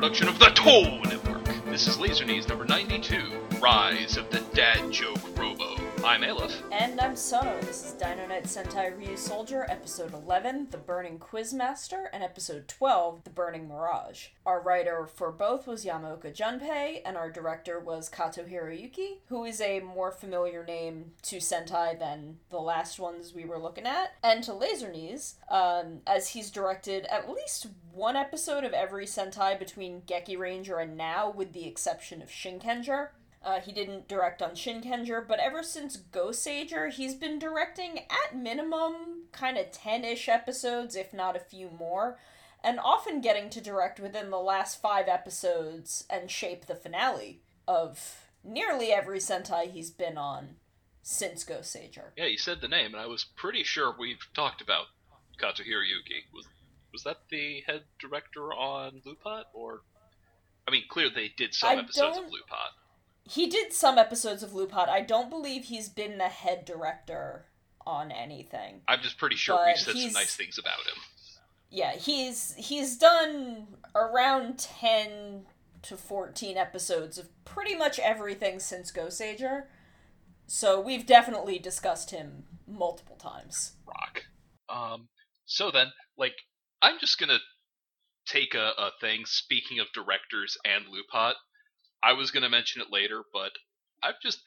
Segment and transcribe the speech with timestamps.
[0.00, 1.44] production of the Toe Network.
[1.64, 5.27] This is Laserknees number 92, Rise of the Dad Joke.
[6.04, 6.62] I'm Aleph.
[6.70, 7.60] And I'm Sono.
[7.60, 13.30] This is Dino Knight Sentai Ryusoulger, episode 11, The Burning Quizmaster, and episode 12, The
[13.30, 14.28] Burning Mirage.
[14.46, 19.60] Our writer for both was Yamaoka Junpei, and our director was Kato Hiroyuki, who is
[19.60, 24.44] a more familiar name to Sentai than the last ones we were looking at, and
[24.44, 30.38] to Laserknees, um, as he's directed at least one episode of every Sentai between Geki
[30.38, 33.08] Ranger and now, with the exception of Shinkenger.
[33.48, 39.22] Uh, he didn't direct on Shinkenger, but ever since Goseiger, he's been directing at minimum
[39.32, 42.18] kind of 10 ish episodes, if not a few more,
[42.62, 48.26] and often getting to direct within the last five episodes and shape the finale of
[48.44, 50.56] nearly every Sentai he's been on
[51.00, 52.10] since Goseiger.
[52.18, 54.88] Yeah, you said the name, and I was pretty sure we've talked about
[55.40, 56.34] Kato Hiroyuki.
[56.34, 56.44] Was,
[56.92, 59.44] was that the head director on LuPat?
[59.54, 59.80] Or.
[60.66, 62.74] I mean, clearly they did some I episodes of LuPat.
[63.28, 64.88] He did some episodes of LuPat.
[64.88, 67.46] I don't believe he's been the head director
[67.86, 68.82] on anything.
[68.88, 71.02] I'm just pretty sure we've said some nice things about him.
[71.70, 75.46] yeah he's he's done around 10
[75.82, 79.64] to 14 episodes of pretty much everything since Goseiger.
[80.46, 83.72] So we've definitely discussed him multiple times.
[83.86, 84.22] rock.
[84.68, 85.08] Um,
[85.44, 86.34] so then, like,
[86.82, 87.38] I'm just gonna
[88.26, 89.24] take a, a thing.
[89.24, 91.34] Speaking of directors and LuPat,
[92.02, 93.52] I was gonna mention it later, but
[94.02, 94.40] I've just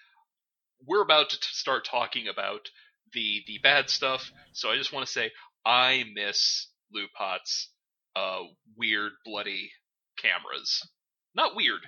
[0.88, 2.70] we're about to t- start talking about
[3.14, 4.32] the the bad stuff.
[4.54, 5.32] So I just want to say
[5.66, 7.70] I miss LuPat's
[8.16, 8.44] uh
[8.78, 9.72] weird bloody
[10.18, 10.82] cameras.
[11.36, 11.82] Not weird,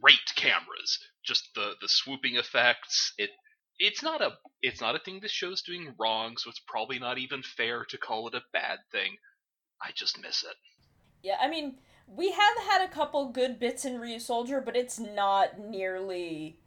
[0.00, 0.98] great cameras.
[1.24, 3.12] Just the the swooping effects.
[3.18, 3.30] It
[3.78, 7.18] it's not a it's not a thing this show's doing wrong, so it's probably not
[7.18, 9.16] even fair to call it a bad thing.
[9.82, 10.56] I just miss it.
[11.22, 15.58] Yeah, I mean, we have had a couple good bits in Ryusoulger, but it's not
[15.58, 16.58] nearly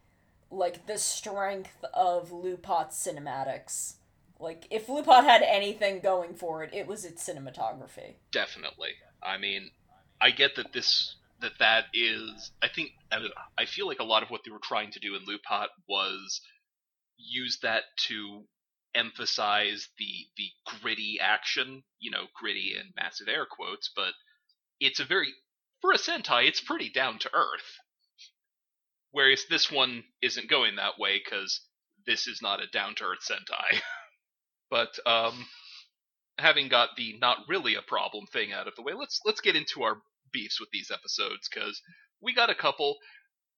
[0.50, 3.95] like the strength of LuPat's cinematics.
[4.39, 8.16] Like, if LuPat had anything going for it, it was its cinematography.
[8.31, 8.91] Definitely.
[9.22, 9.72] I mean,
[10.22, 12.51] I get that this that that is.
[12.61, 12.91] I think
[13.57, 16.41] I, feel like a lot of what they were trying to do in LuPat was
[17.17, 18.44] use that to
[18.94, 20.50] emphasize the the
[20.81, 21.84] gritty action.
[22.00, 24.13] You know, gritty and massive air quotes, but
[24.79, 25.33] it's a very
[25.81, 27.79] for a Sentai, it's pretty down to earth.
[29.11, 31.61] Whereas this one isn't going that way because
[32.05, 33.79] this is not a down to earth Sentai.
[34.69, 35.45] but um,
[36.37, 39.55] having got the not really a problem thing out of the way, let's let's get
[39.55, 39.97] into our
[40.31, 41.81] beefs with these episodes because
[42.21, 42.97] we got a couple.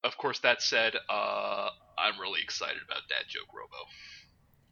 [0.02, 3.84] Of course, that said, uh, I'm really excited about Dad Joke Robo.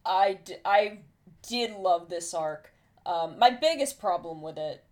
[0.06, 1.00] I, d- I
[1.48, 2.72] did love this arc.
[3.06, 4.86] Um, my biggest problem with it,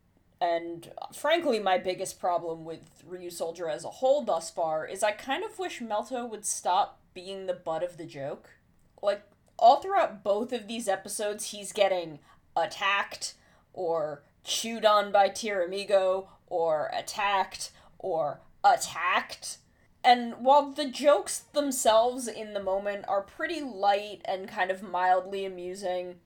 [0.46, 5.44] and frankly, my biggest problem with Ryusoulger as a whole thus far, is I kind
[5.44, 8.50] of wish Melto would stop being the butt of the joke.
[9.02, 9.24] Like,
[9.58, 12.20] all throughout both of these episodes, he's getting
[12.56, 13.34] attacked,
[13.74, 19.58] or chewed on by Tyramigo, or attacked, or attacked.
[20.04, 25.46] And while the jokes themselves in the moment are pretty light and kind of mildly
[25.46, 26.18] amusing,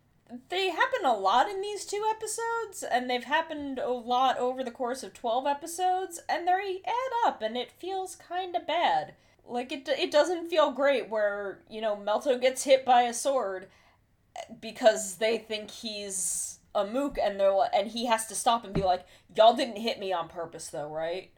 [0.49, 4.71] they happen a lot in these two episodes, and they've happened a lot over the
[4.71, 9.15] course of 12 episodes, and they add up, and it feels kind of bad.
[9.45, 13.67] Like, it, it doesn't feel great where, you know, Melto gets hit by a sword
[14.61, 18.83] because they think he's a mook, and they're and he has to stop and be
[18.83, 21.31] like, y'all didn't hit me on purpose, though, right?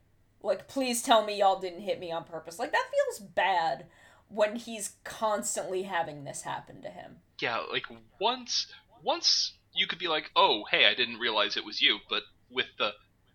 [0.44, 2.60] Like, please tell me y'all didn't hit me on purpose.
[2.60, 3.86] Like, that feels bad
[4.28, 7.18] when he's constantly having this happen to him.
[7.40, 7.86] Yeah, like
[8.20, 8.68] once
[9.04, 12.68] once you could be like, oh, hey, I didn't realize it was you, but with
[12.78, 12.92] the,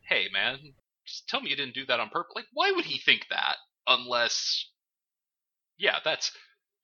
[0.08, 0.58] hey, man,
[1.06, 2.32] just tell me you didn't do that on purpose.
[2.34, 3.56] Like, why would he think that?
[3.86, 4.66] Unless,
[5.78, 6.32] yeah, that's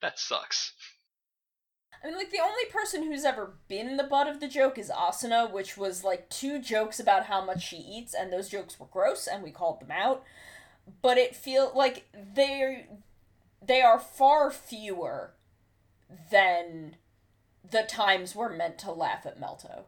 [0.01, 0.73] that sucks.
[2.03, 4.89] I mean, like, the only person who's ever been the butt of the joke is
[4.89, 8.87] Asuna, which was like two jokes about how much she eats, and those jokes were
[8.87, 10.23] gross, and we called them out.
[11.01, 12.87] But it feel like they
[13.65, 15.33] they are far fewer
[16.29, 16.97] than
[17.69, 19.85] the times we're meant to laugh at Melto.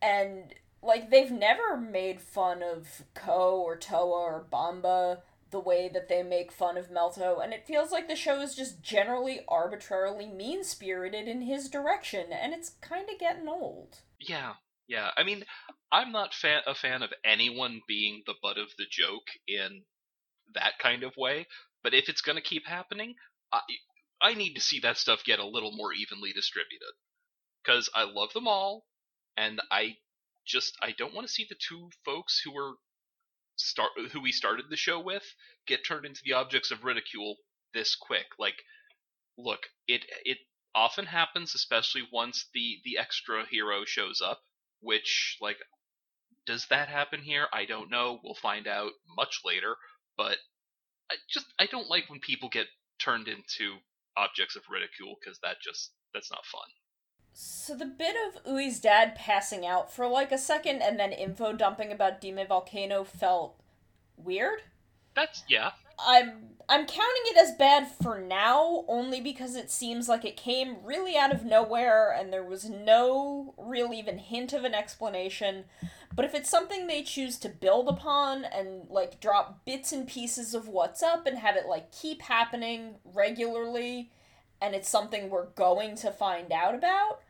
[0.00, 5.18] And like they've never made fun of Ko or Toa or Bamba
[5.50, 8.56] the way that they make fun of Melto, and it feels like the show is
[8.56, 14.00] just generally arbitrarily mean spirited in his direction, and it's kind of getting old.
[14.18, 14.54] Yeah,
[14.88, 15.10] yeah.
[15.16, 15.44] I mean,
[15.92, 19.82] I'm not fa- a fan of anyone being the butt of the joke in
[20.54, 21.46] that kind of way,
[21.84, 23.14] but if it's going to keep happening,
[23.52, 23.60] I,
[24.22, 26.92] I need to see that stuff get a little more evenly distributed.
[27.62, 28.86] Because I love them all,
[29.36, 29.96] and I
[30.46, 32.74] just I don't want to see the two folks who were
[33.56, 35.24] start who we started the show with
[35.66, 37.36] get turned into the objects of ridicule
[37.72, 38.26] this quick.
[38.38, 38.62] Like,
[39.38, 40.38] look, it it
[40.74, 44.42] often happens, especially once the the extra hero shows up.
[44.80, 45.56] Which, like,
[46.46, 47.46] does that happen here?
[47.52, 48.20] I don't know.
[48.22, 49.76] We'll find out much later.
[50.16, 50.38] But
[51.10, 52.66] I just I don't like when people get
[52.98, 53.78] turned into
[54.16, 56.68] objects of ridicule because that just that's not fun.
[57.32, 61.52] So the bit of Ui's dad passing out for like a second and then info
[61.52, 63.60] dumping about Dime Volcano felt
[64.16, 64.60] weird.
[65.16, 65.72] That's yeah.
[65.98, 70.76] I'm I'm counting it as bad for now only because it seems like it came
[70.84, 75.64] really out of nowhere and there was no real even hint of an explanation.
[76.14, 80.54] But if it's something they choose to build upon and like drop bits and pieces
[80.54, 84.12] of what's up and have it like keep happening regularly
[84.60, 87.20] and it's something we're going to find out about,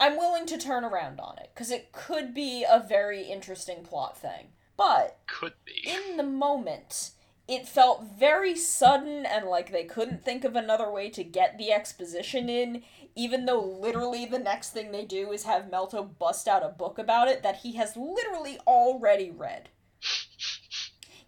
[0.00, 4.16] I'm willing to turn around on it because it could be a very interesting plot
[4.16, 4.48] thing.
[4.76, 7.10] But could be in the moment,
[7.48, 11.72] it felt very sudden and like they couldn't think of another way to get the
[11.72, 12.84] exposition in,
[13.14, 16.98] even though literally the next thing they do is have Melto bust out a book
[16.98, 19.68] about it that he has literally already read.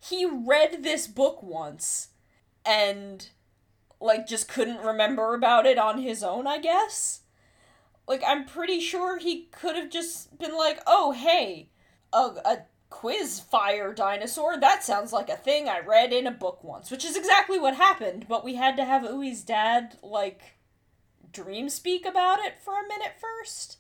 [0.00, 2.08] he read this book once
[2.64, 3.28] and
[4.00, 7.20] like just couldn't remember about it on his own, I guess.
[8.08, 11.70] Like I'm pretty sure he could have just been like, "Oh, hey,
[12.12, 14.58] a, a quiz fire dinosaur.
[14.58, 17.76] That sounds like a thing I read in a book once," which is exactly what
[17.76, 20.56] happened, but we had to have Ui's dad like
[21.32, 23.78] dream speak about it for a minute first.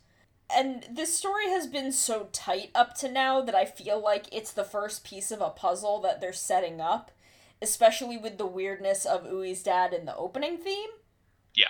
[0.52, 4.52] And this story has been so tight up to now that I feel like it's
[4.52, 7.12] the first piece of a puzzle that they're setting up
[7.62, 10.88] especially with the weirdness of Ui's dad in the opening theme.
[11.54, 11.66] Yeah.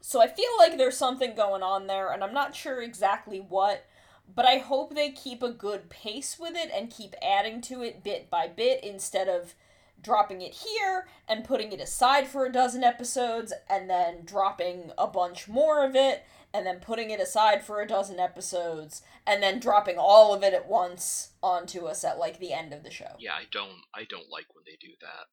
[0.00, 3.86] So I feel like there's something going on there, and I'm not sure exactly what,
[4.32, 8.02] but I hope they keep a good pace with it and keep adding to it
[8.02, 9.54] bit by bit instead of
[10.02, 15.06] dropping it here and putting it aside for a dozen episodes and then dropping a
[15.06, 19.58] bunch more of it and then putting it aside for a dozen episodes and then
[19.58, 23.14] dropping all of it at once onto us at like the end of the show.
[23.18, 25.26] Yeah, I don't I don't like when they do that.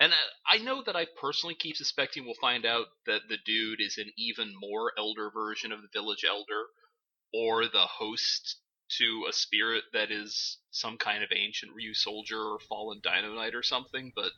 [0.00, 0.16] And uh,
[0.46, 4.10] I know that I personally keep suspecting we'll find out that the dude is an
[4.16, 6.66] even more elder version of the village elder
[7.34, 8.60] or the host
[8.98, 13.62] to a spirit that is some kind of ancient Ryusoulger or fallen Dino Knight or
[13.62, 14.32] something, but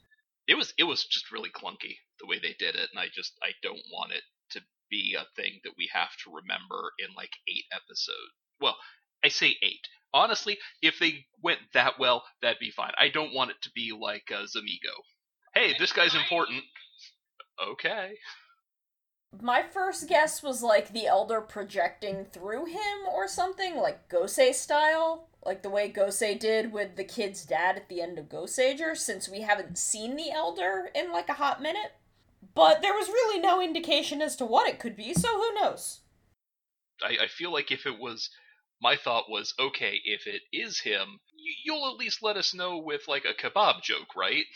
[0.49, 3.35] it was it was just really clunky the way they did it and I just
[3.43, 4.61] I don't want it to
[4.91, 8.35] be a thing that we have to remember in like eight episodes.
[8.61, 8.76] Well,
[9.25, 9.87] I say eight.
[10.14, 12.93] Honestly, if they went that well, that'd be fine.
[12.99, 14.97] I don't want it to be like uh, Zamigo.
[15.55, 16.62] Hey, this guy's important.
[17.73, 18.14] Okay.
[19.38, 25.29] My first guess was like the Elder projecting through him or something, like Gosei style.
[25.44, 29.29] Like the way Gosei did with the kid's dad at the end of Goseiger, since
[29.29, 31.93] we haven't seen the Elder in like a hot minute.
[32.55, 36.00] But there was really no indication as to what it could be, so who knows?
[37.03, 38.31] I, I feel like if it was.
[38.83, 41.21] My thought was, okay, if it is him,
[41.67, 44.47] you'll at least let us know with, like, a kebab joke, right?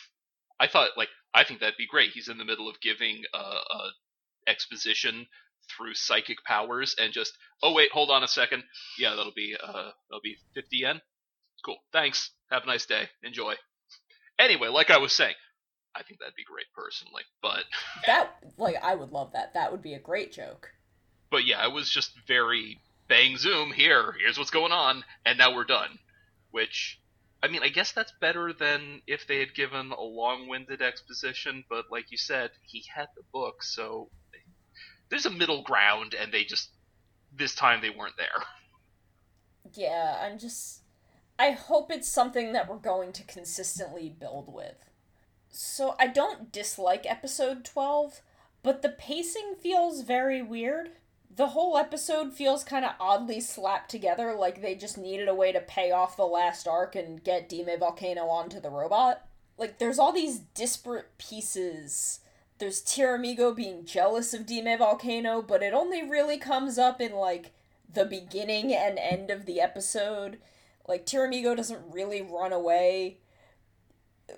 [0.58, 2.12] I thought, like, I think that'd be great.
[2.12, 3.90] He's in the middle of giving uh, a, a
[4.46, 5.26] exposition
[5.76, 7.32] through psychic powers and just
[7.62, 8.62] oh wait hold on a second
[8.98, 11.00] yeah that'll be uh that'll be 50 yen
[11.64, 13.54] cool thanks have a nice day enjoy
[14.38, 15.34] anyway like i was saying
[15.94, 17.22] I think that'd be great personally.
[17.40, 17.64] But
[18.06, 19.54] that like I would love that.
[19.54, 20.70] That would be a great joke.
[21.30, 24.14] But yeah, it was just very bang zoom here.
[24.20, 25.98] Here's what's going on, and now we're done.
[26.50, 27.00] Which
[27.42, 31.64] I mean, I guess that's better than if they had given a long-winded exposition.
[31.68, 34.10] But like you said, he had the book, so
[35.08, 36.70] there's a middle ground, and they just
[37.36, 38.42] this time they weren't there.
[39.72, 40.82] Yeah, I'm just.
[41.38, 44.90] I hope it's something that we're going to consistently build with.
[45.48, 48.20] So I don't dislike episode 12,
[48.62, 50.90] but the pacing feels very weird.
[51.34, 55.50] The whole episode feels kind of oddly slapped together, like they just needed a way
[55.50, 59.26] to pay off the last arc and get Dime Volcano onto the robot.
[59.56, 62.20] Like, there's all these disparate pieces.
[62.64, 67.52] There's Tyramigo being jealous of Dime Volcano, but it only really comes up in, like,
[67.92, 70.38] the beginning and end of the episode.
[70.88, 73.18] Like, Tyramigo doesn't really run away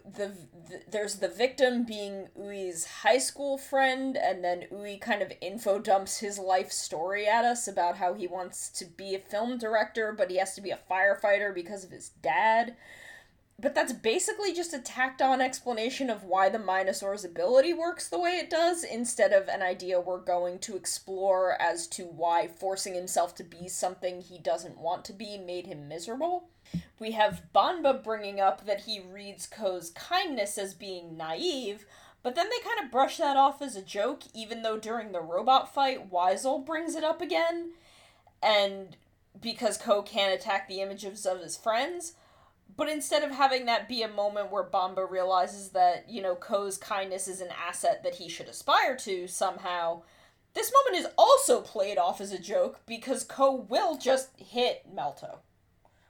[0.04, 0.32] the,
[0.68, 5.78] the, there's the victim being Ui's high school friend, and then Ui kind of info
[5.78, 10.12] dumps his life story at us about how he wants to be a film director,
[10.12, 12.74] but he has to be a firefighter because of his dad.
[13.58, 18.18] But that's basically just a tacked on explanation of why the Minosaur's ability works the
[18.18, 22.94] way it does, instead of an idea we're going to explore as to why forcing
[22.94, 26.50] himself to be something he doesn't want to be made him miserable.
[26.98, 31.86] We have Bamba bringing up that he reads Ko's kindness as being naive,
[32.22, 35.20] but then they kind of brush that off as a joke, even though during the
[35.22, 37.70] robot fight, Wiseru brings it up again.
[38.42, 38.96] And
[39.40, 42.14] because Ko can't attack the images of his friends,
[42.74, 46.76] but instead of having that be a moment where Bamba realizes that, you know, Ko's
[46.76, 50.02] kindness is an asset that he should aspire to somehow,
[50.54, 55.38] this moment is also played off as a joke because Ko will just hit Melto.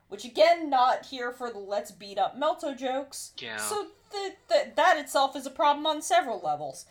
[0.09, 3.33] Which again, not here for the let's beat up Melto jokes.
[3.39, 3.57] Yeah.
[3.57, 6.87] So the, the, that itself is a problem on several levels.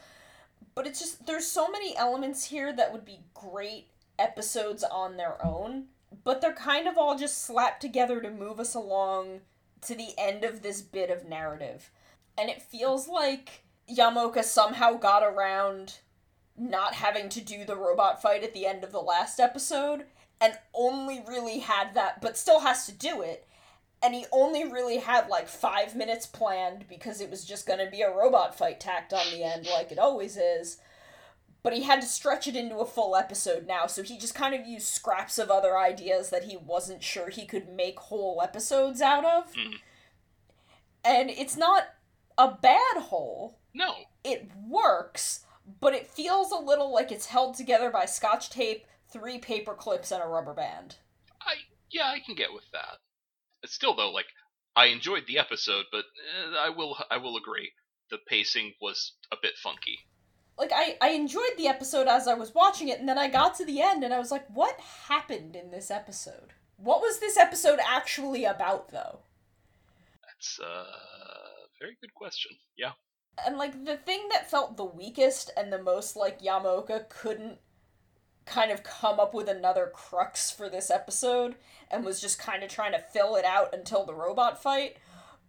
[0.74, 3.88] But it's just there's so many elements here that would be great
[4.20, 5.86] episodes on their own,
[6.24, 9.40] but they're kind of all just slapped together to move us along
[9.86, 11.90] to the end of this bit of narrative.
[12.38, 16.00] And it feels like Yamaoka somehow got around
[16.58, 20.06] not having to do the robot fight at the end of the last episode
[20.40, 23.48] and only really had that but still has to do it
[24.02, 27.90] and he only really had like five minutes planned because it was just going to
[27.90, 30.78] be a robot fight tacked on the end like it always is
[31.66, 34.56] but he had to stretch it into a full episode now so he just kind
[34.56, 39.02] of used scraps of other ideas that he wasn't sure he could make whole episodes
[39.02, 39.80] out of Mm.
[41.04, 41.84] and it's not
[42.38, 43.96] a bad whole No.
[44.24, 45.46] it works,
[45.80, 50.12] but it feels a little like it's held together by scotch tape, three paper clips,
[50.12, 50.98] and a rubber band.
[51.42, 51.56] I
[51.92, 52.98] yeah, I can get with that.
[53.64, 54.26] It's still though, like
[54.76, 57.72] I enjoyed the episode, but eh, I will I will agree
[58.10, 60.00] the pacing was a bit funky.
[60.58, 63.56] Like I, I enjoyed the episode as I was watching it, and then I got
[63.56, 66.54] to the end and I was like, what happened in this episode?
[66.78, 69.20] What was this episode actually about though?
[70.24, 70.86] That's a
[71.80, 72.52] very good question.
[72.78, 72.92] Yeah.
[73.46, 77.60] And like the thing that felt the weakest and the most like Yamaoka couldn't
[78.46, 81.56] kind of come up with another crux for this episode
[81.90, 84.98] and was just kind of trying to fill it out until the robot fight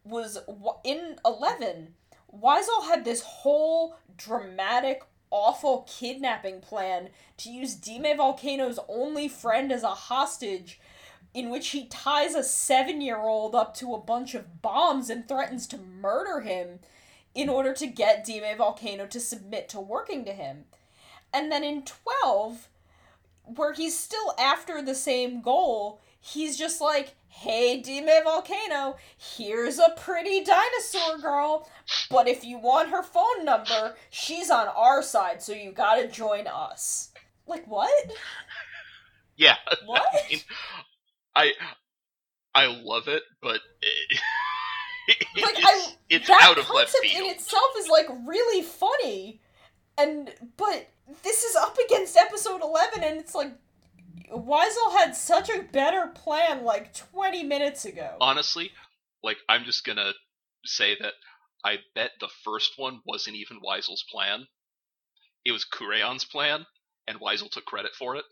[0.02, 0.38] was
[0.84, 1.94] in 11
[2.35, 9.83] Wiseru had this whole dramatic awful kidnapping plan to use Dime Volcano's only friend as
[9.83, 10.80] a hostage
[11.35, 15.78] in which he ties a 7-year-old up to a bunch of bombs and threatens to
[15.78, 16.78] murder him
[17.35, 20.64] in order to get Dime Volcano to submit to working to him.
[21.35, 22.68] And then in 12,
[23.45, 29.90] where he's still after the same goal, he's just like, hey, Dime Volcano, here's a
[29.96, 31.68] pretty dinosaur girl,
[32.11, 36.46] but if you want her phone number, she's on our side, so you gotta join
[36.46, 37.11] us.
[37.46, 37.90] Like, what?
[39.38, 39.56] Yeah.
[39.85, 40.02] What?
[40.14, 40.40] I mean,
[41.35, 41.52] I
[42.54, 44.18] I love it, but it,
[45.42, 49.40] Like, it's, I- it's that out of left concept in itself is like really funny
[49.99, 50.88] and but
[51.23, 53.52] this is up against episode 11 and it's like
[54.30, 58.16] Wiseru had such a better plan like 20 minutes ago.
[58.21, 58.71] Honestly,
[59.23, 60.12] like I'm just gonna
[60.64, 61.14] say that
[61.64, 64.47] I bet the first one wasn't even Wiseru's plan.
[65.45, 66.66] It was Kureon's plan,
[67.06, 68.25] and Wiseru took credit for it.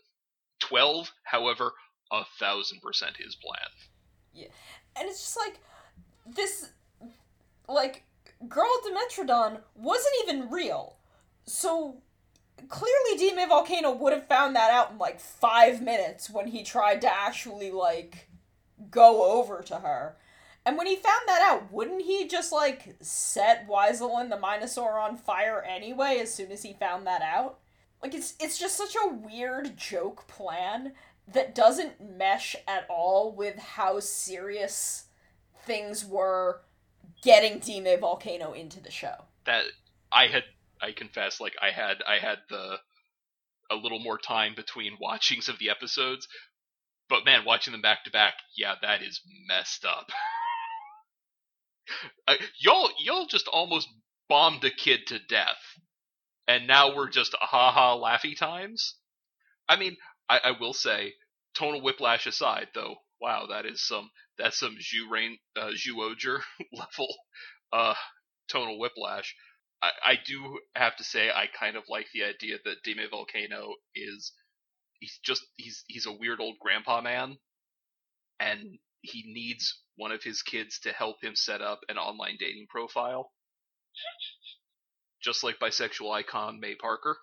[0.59, 1.73] Twelve, however,
[2.11, 3.69] a thousand percent his plan.
[4.33, 4.47] Yeah,
[4.95, 5.59] and it's just like
[6.25, 6.69] this
[7.67, 8.03] like
[8.47, 10.97] girl Dimetrodon wasn't even real.
[11.45, 12.01] So
[12.69, 17.01] clearly Dime Volcano would have found that out in like 5 minutes when he tried
[17.01, 18.29] to actually like
[18.89, 20.17] go over to her.
[20.65, 25.15] And when he found that out, wouldn't he just like set Wiseru the Minosaur on
[25.15, 27.59] fire anyway as soon as he found that out?
[28.01, 30.93] Like it's it's just such a weird joke plan
[31.27, 35.05] that doesn't mesh at all with how serious
[35.65, 36.61] things were
[37.21, 39.25] getting Dime Volcano into the show.
[39.45, 39.65] That
[40.11, 40.43] I had,
[40.81, 42.77] I confess, like I had, I had the
[43.71, 46.27] a little more time between watchings of the episodes,
[47.09, 50.07] but man, watching them back to back, yeah, that is messed up.
[52.27, 53.89] uh, y'all, y'all just almost
[54.29, 55.59] bombed a kid to death,
[56.47, 58.95] and now we're just ha ha laughy times.
[59.69, 59.97] I mean,
[60.29, 61.13] I, I will say,
[61.55, 66.41] tonal whiplash aside, though, wow, that is some that's some Zhu Rain, uh, Zyuohger
[66.73, 67.07] level
[67.73, 67.95] uh,
[68.49, 69.35] tonal whiplash.
[69.85, 73.75] I, I do have to say, I kind of like the idea that Dime Volcano
[73.95, 74.31] is
[74.99, 77.37] he's just he's he's a weird old grandpa man,
[78.39, 82.67] and he needs one of his kids to help him set up an online dating
[82.69, 83.31] profile.
[85.21, 87.17] Just like bisexual icon May Parker.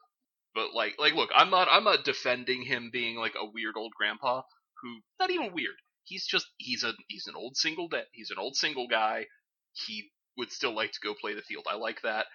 [0.55, 3.93] But like like look, I'm not I'm not defending him being like a weird old
[3.97, 4.43] grandpa
[4.83, 5.77] who not even weird.
[6.05, 9.27] He's just he's a he's an old single da- he's an old single guy.
[9.73, 11.67] He would still like to go play the field.
[11.71, 12.27] I like that.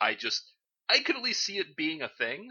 [0.00, 0.42] I just
[0.88, 2.50] I could at least see it being a thing.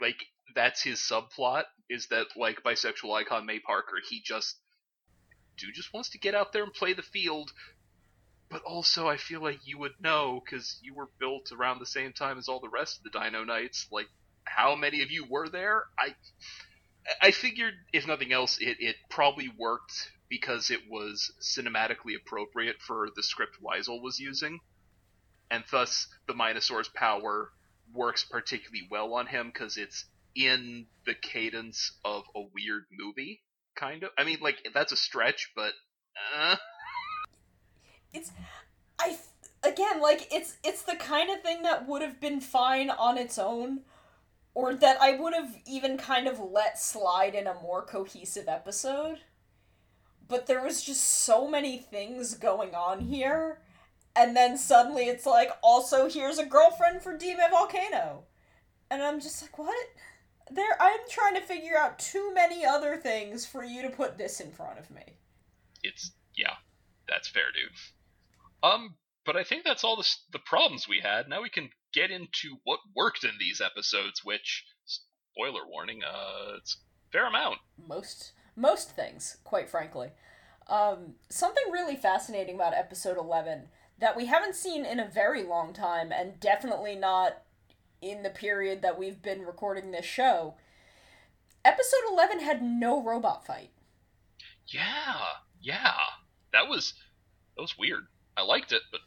[0.00, 0.24] Like
[0.54, 4.56] that's his subplot is that like bisexual icon May Parker, he just
[5.56, 7.52] dude just wants to get out there and play the field.
[8.50, 12.12] But also, I feel like you would know because you were built around the same
[12.12, 13.86] time as all the rest of the Dino Knights.
[13.92, 14.08] Like,
[14.44, 15.84] how many of you were there?
[15.96, 16.16] I,
[17.22, 23.08] I figured if nothing else, it it probably worked because it was cinematically appropriate for
[23.14, 24.60] the script Wiseru was using,
[25.50, 27.50] and thus the Minosaur's power
[27.92, 30.04] works particularly well on him because it's
[30.36, 33.42] in the cadence of a weird movie,
[33.74, 34.10] kind of.
[34.16, 35.72] I mean, like that's a stretch, but
[36.36, 36.56] uh.
[38.12, 38.30] it's
[38.98, 39.16] I
[39.62, 43.38] again like it's it's the kind of thing that would have been fine on its
[43.38, 43.80] own
[44.54, 49.18] or that I would have even kind of let slide in a more cohesive episode.
[50.26, 53.60] But there was just so many things going on here.
[54.16, 58.24] And then suddenly it's like, also here's a girlfriend for Dime Volcano.
[58.90, 59.86] And I'm just like, what?
[60.50, 64.40] There I'm trying to figure out too many other things for you to put this
[64.40, 65.02] in front of me.
[65.84, 66.54] It's yeah,
[67.08, 68.68] that's fair, dude.
[68.68, 71.28] Um, but I think that's all the the problems we had.
[71.28, 76.78] Now we can get into what worked in these episodes, which spoiler warning, uh, it's
[77.12, 77.58] fair amount.
[77.86, 80.08] Most most things, quite frankly.
[80.66, 83.68] Um, something really fascinating about episode eleven
[84.00, 87.42] that we haven't seen in a very long time, and definitely not
[88.00, 90.54] in the period that we've been recording this show.
[91.64, 93.70] Episode eleven had no robot fight.
[94.66, 95.16] Yeah,
[95.60, 95.94] yeah,
[96.52, 96.94] that was
[97.56, 98.06] that was weird.
[98.36, 99.00] I liked it, but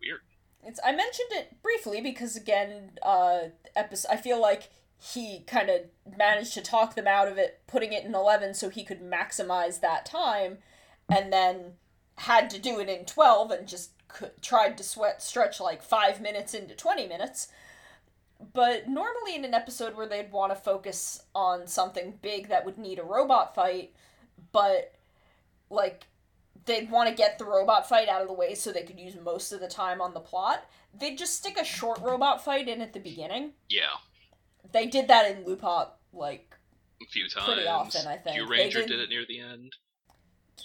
[0.00, 0.20] weird.
[0.64, 3.40] It's I mentioned it briefly because again, uh,
[3.76, 5.82] episode I feel like he kind of
[6.16, 9.80] managed to talk them out of it, putting it in eleven so he could maximize
[9.80, 10.58] that time,
[11.08, 11.74] and then
[12.16, 16.20] had to do it in twelve and just could, tried to sweat stretch like five
[16.20, 17.48] minutes into twenty minutes.
[18.52, 22.78] But normally in an episode where they'd want to focus on something big that would
[22.78, 23.94] need a robot fight,
[24.52, 24.94] but
[25.70, 26.06] like
[26.64, 29.16] they'd want to get the robot fight out of the way so they could use
[29.16, 32.80] most of the time on the plot, they'd just stick a short robot fight in
[32.80, 33.52] at the beginning.
[33.68, 33.96] Yeah.
[34.70, 36.54] They did that in LuPat like
[37.02, 37.46] a few times.
[37.46, 38.36] Pretty often, I think.
[38.36, 38.88] Kyuranger did...
[38.88, 39.00] did...
[39.00, 39.74] it near the end.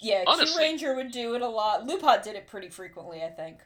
[0.00, 0.62] Yeah, Honestly.
[0.62, 1.86] Q Ranger would do it a lot.
[1.86, 3.58] LuPat did it pretty frequently, I think.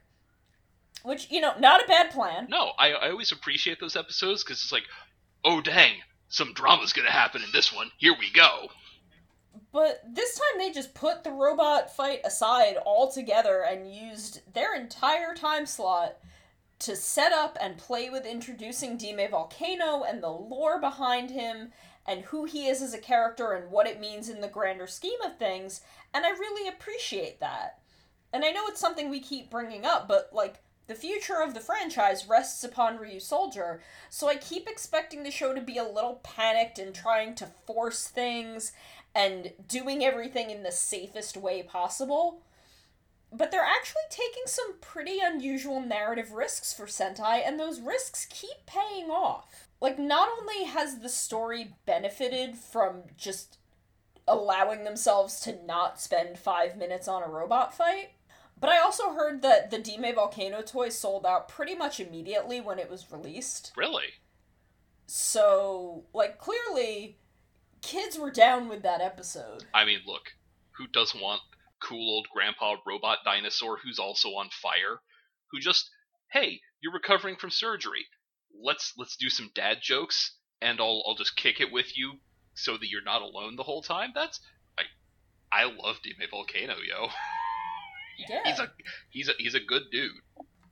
[1.03, 2.49] Which, you know, not a bad plan.
[2.51, 4.85] No, I, I always appreciate those episodes because it's like,
[5.45, 5.95] oh dang,
[6.29, 7.91] some drama's gonna happen in this one.
[7.99, 8.69] Here we go.
[9.73, 15.35] But this time they just put the robot fight aside altogether and used their entire
[15.35, 16.17] time slot
[16.81, 21.73] to set up and play with introducing Dime Volcano and the lore behind him
[22.07, 25.21] and who he is as a character and what it means in the grander scheme
[25.23, 25.83] of things,
[26.15, 27.81] and I really appreciate that.
[28.33, 31.61] And I know it's something we keep bringing up, but like the future of the
[31.61, 36.79] franchise rests upon Ryusoulger, so I keep expecting the show to be a little panicked
[36.79, 38.73] and trying to force things
[39.15, 42.43] and doing everything in the safest way possible.
[43.31, 48.65] But they're actually taking some pretty unusual narrative risks for Sentai, and those risks keep
[48.65, 49.69] paying off.
[49.83, 53.59] Like, not only has the story benefited from just
[54.29, 58.11] allowing themselves to not spend five minutes on a robot fight,
[58.61, 62.79] but I also heard that the Dime Volcano toy sold out pretty much immediately when
[62.79, 63.73] it was released.
[63.77, 64.15] Really?
[65.07, 67.19] So, like, clearly,
[67.83, 69.65] kids were down with that episode.
[69.73, 70.33] I mean, look,
[70.73, 71.41] who doesn't want
[71.81, 75.01] cool old grandpa robot dinosaur who's also on fire?
[75.51, 75.89] Who just,
[76.33, 78.07] hey, you're recovering from surgery.
[78.61, 82.15] Let's let's do some dad jokes, and I'll I'll just kick it with you
[82.59, 84.11] so that you're not alone the whole time.
[84.15, 84.41] That's
[84.79, 84.83] I
[85.53, 87.09] I love Dime Volcano, yo.
[88.29, 88.41] Yeah.
[88.45, 88.73] he's a
[89.11, 90.11] he's a he's a good dude.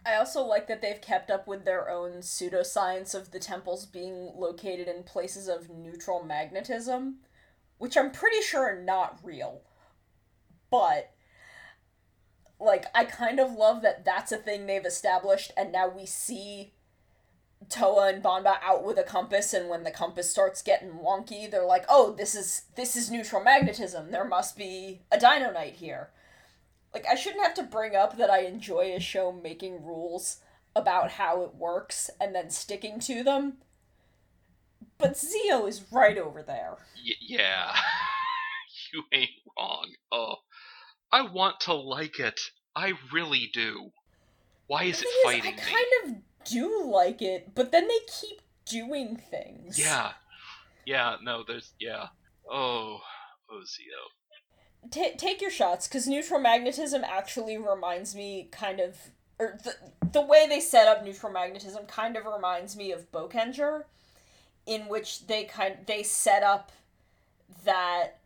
[0.05, 4.33] I also like that they've kept up with their own pseudoscience of the temples being
[4.37, 7.18] located in places of neutral magnetism,
[7.79, 9.62] which I'm pretty sure are not real.
[10.72, 11.12] But
[12.59, 16.72] like I kind of love that that's a thing they've established and now we see
[17.68, 21.64] Toa and Bamba out with a compass and when the compass starts getting wonky, they're
[21.64, 24.11] like, "Oh, this is this is neutral magnetism.
[24.11, 26.11] There must be a Dino Knight here."
[26.96, 30.38] like I shouldn't have to bring up that I enjoy a show making rules
[30.74, 33.59] about how it works and then sticking to them.
[34.96, 36.79] But Zi-O is right over there.
[37.05, 37.74] Y- yeah.
[38.94, 39.92] you ain't wrong.
[40.11, 40.37] Oh,
[41.12, 42.40] I want to like it.
[42.74, 43.90] I really do.
[44.66, 45.72] Why is it fighting is, I me?
[45.72, 46.14] kind of
[46.46, 49.78] do like it, but then they keep doing things.
[49.78, 50.12] Yeah.
[50.85, 52.06] Yeah, no, there's yeah.
[52.48, 53.00] Oh,
[53.50, 54.88] Zi-O.
[54.90, 58.96] T- take your shots because neutral magnetism actually reminds me kind of
[59.38, 59.74] or the
[60.12, 63.82] the way they set up neutral magnetism kind of reminds me of Boukenger
[64.64, 66.70] in which they kind they set up
[67.64, 68.18] that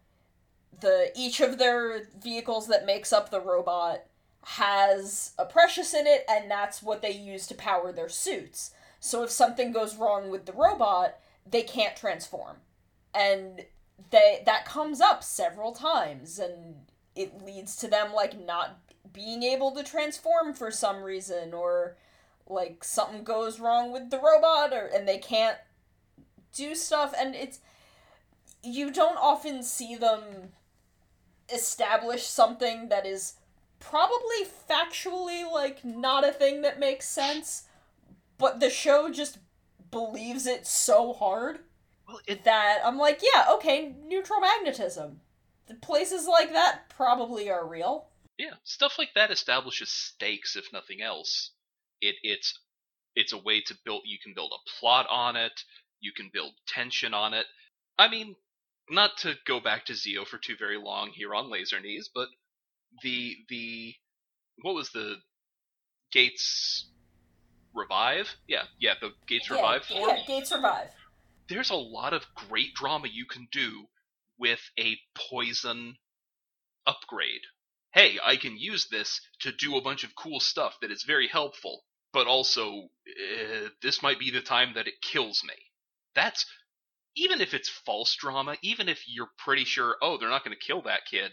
[0.80, 4.02] the each of their vehicles that makes up the robot
[4.44, 8.72] has a precious in it and that's what they use to power their suits.
[8.98, 11.16] So if something goes wrong with the robot,
[11.48, 12.56] they can't transform.
[13.14, 13.64] And
[14.10, 16.76] they that comes up several times and
[17.14, 18.78] it leads to them like not
[19.12, 21.96] being able to transform for some reason or
[22.46, 25.58] like something goes wrong with the robot or and they can't
[26.54, 27.60] do stuff and it's
[28.62, 30.22] you don't often see them
[31.52, 33.34] establish something that is
[33.80, 37.64] probably factually like not a thing that makes sense
[38.38, 39.38] but the show just
[39.90, 41.60] believes it so hard
[42.10, 45.20] well, it, that I'm like, yeah, okay, neutral magnetism.
[45.68, 48.08] The places like that probably are real.
[48.36, 51.52] Yeah, stuff like that establishes stakes, if nothing else.
[52.00, 52.58] It it's
[53.14, 54.02] it's a way to build.
[54.06, 55.52] You can build a plot on it.
[56.00, 57.46] You can build tension on it.
[57.96, 58.34] I mean,
[58.88, 62.28] not to go back to Zi-O for too very long here on Laser Knees, but
[63.02, 63.94] the the
[64.62, 65.16] what was the
[66.14, 66.84] Geiz
[67.74, 68.34] revive?
[68.46, 70.08] Yeah, yeah, the Geiz Yeah, revive form.
[70.08, 70.90] yeah, Geiz revive.
[71.48, 73.86] There's a lot of great drama you can do
[74.38, 75.96] with a poison
[76.86, 77.42] upgrade.
[77.92, 81.26] Hey, I can use this to do a bunch of cool stuff that is very
[81.28, 85.54] helpful, but also uh, this might be the time that it kills me.
[86.14, 86.46] That's
[87.16, 90.64] even if it's false drama, even if you're pretty sure, oh, they're not going to
[90.66, 91.32] kill that kid,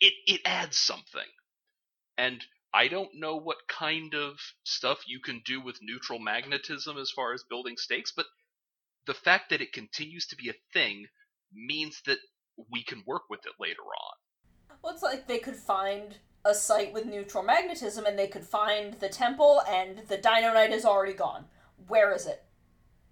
[0.00, 1.28] it it adds something.
[2.18, 7.10] And I don't know what kind of stuff you can do with neutral magnetism as
[7.10, 8.26] far as building stakes, but
[9.06, 11.06] the fact that it continues to be a thing
[11.52, 12.18] means that
[12.70, 14.76] we can work with it later on.
[14.82, 18.94] Well, it's like they could find a site with neutral magnetism and they could find
[18.94, 21.44] the temple and the Dino Knight is already gone.
[21.88, 22.44] Where is it?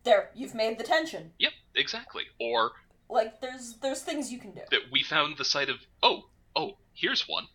[0.05, 1.33] There, you've made the tension.
[1.39, 2.25] Yep, exactly.
[2.41, 2.73] Or
[3.09, 4.61] Like there's there's things you can do.
[4.71, 6.25] that we found the site of oh,
[6.57, 7.47] oh, here's one.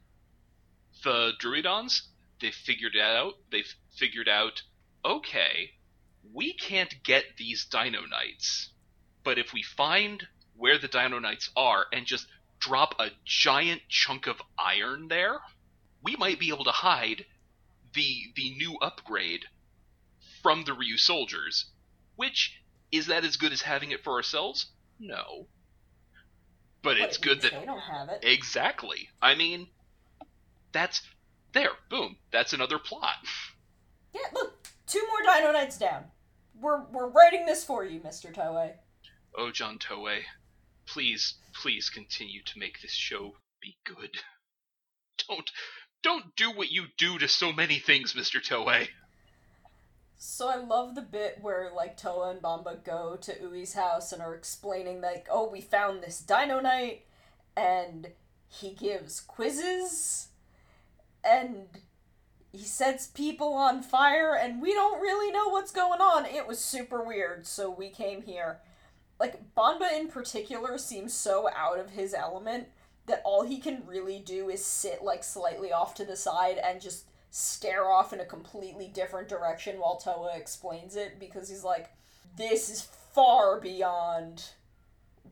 [1.04, 2.02] The Druidons,
[2.42, 3.34] they figured it out.
[3.52, 4.62] They've figured out,
[5.06, 5.72] okay,
[6.34, 8.70] we can't get these Dino Knights,
[9.24, 12.28] but if we find where the Dino Knights are and just
[12.60, 15.40] drop a giant chunk of iron there,
[16.04, 17.26] we might be able to hide
[17.94, 19.46] the the new upgrade
[20.42, 21.66] from the Ryusoulgers.
[22.16, 24.68] Which is that as good as having it for ourselves?
[25.00, 25.48] No.
[26.82, 28.24] But it's But good that they don't have it.
[28.24, 29.10] Exactly.
[29.22, 29.68] I mean,
[30.72, 31.02] that's
[31.54, 31.72] there.
[31.90, 32.16] Boom.
[32.32, 33.16] That's another plot.
[34.14, 36.06] Yeah, look, two more Dino Knights down.
[36.60, 38.34] We're we're writing this for you, Mr.
[38.34, 38.74] Toei.
[39.36, 40.22] Oh, John Toei,
[40.88, 44.18] please, please continue to make this show be good.
[45.28, 45.52] Don't,
[46.02, 48.42] don't do what you do to so many things, Mr.
[48.42, 48.88] Toei.
[50.22, 54.22] So I love the bit where like Toa and Bamba go to Ui's house and
[54.22, 57.06] are explaining like, oh, we found this Dino Knight,
[57.56, 58.10] and
[58.50, 60.28] he gives quizzes,
[61.24, 61.68] and
[62.52, 66.26] he sets people on fire, and we don't really know what's going on.
[66.26, 68.60] It was super weird, so we came here.
[69.22, 72.68] Like Bamba in particular seems so out of his element
[73.06, 76.82] that all he can really do is sit like slightly off to the side and
[76.82, 81.90] just stare off in a completely different direction while Toa explains it because he's like,
[82.38, 84.50] this is far beyond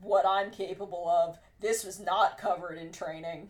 [0.01, 1.37] what I'm capable of.
[1.59, 3.49] This was not covered in training.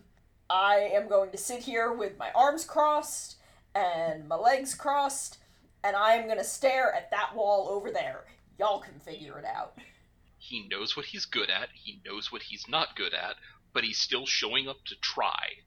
[0.50, 3.36] I am going to sit here with my arms crossed
[3.76, 5.38] and my legs crossed,
[5.84, 8.26] and I am going to stare at that wall over there.
[8.58, 9.78] Y'all can figure it out.
[10.40, 13.36] He knows what he's good at, he knows what he's not good at,
[13.74, 15.58] but he's still showing up to try.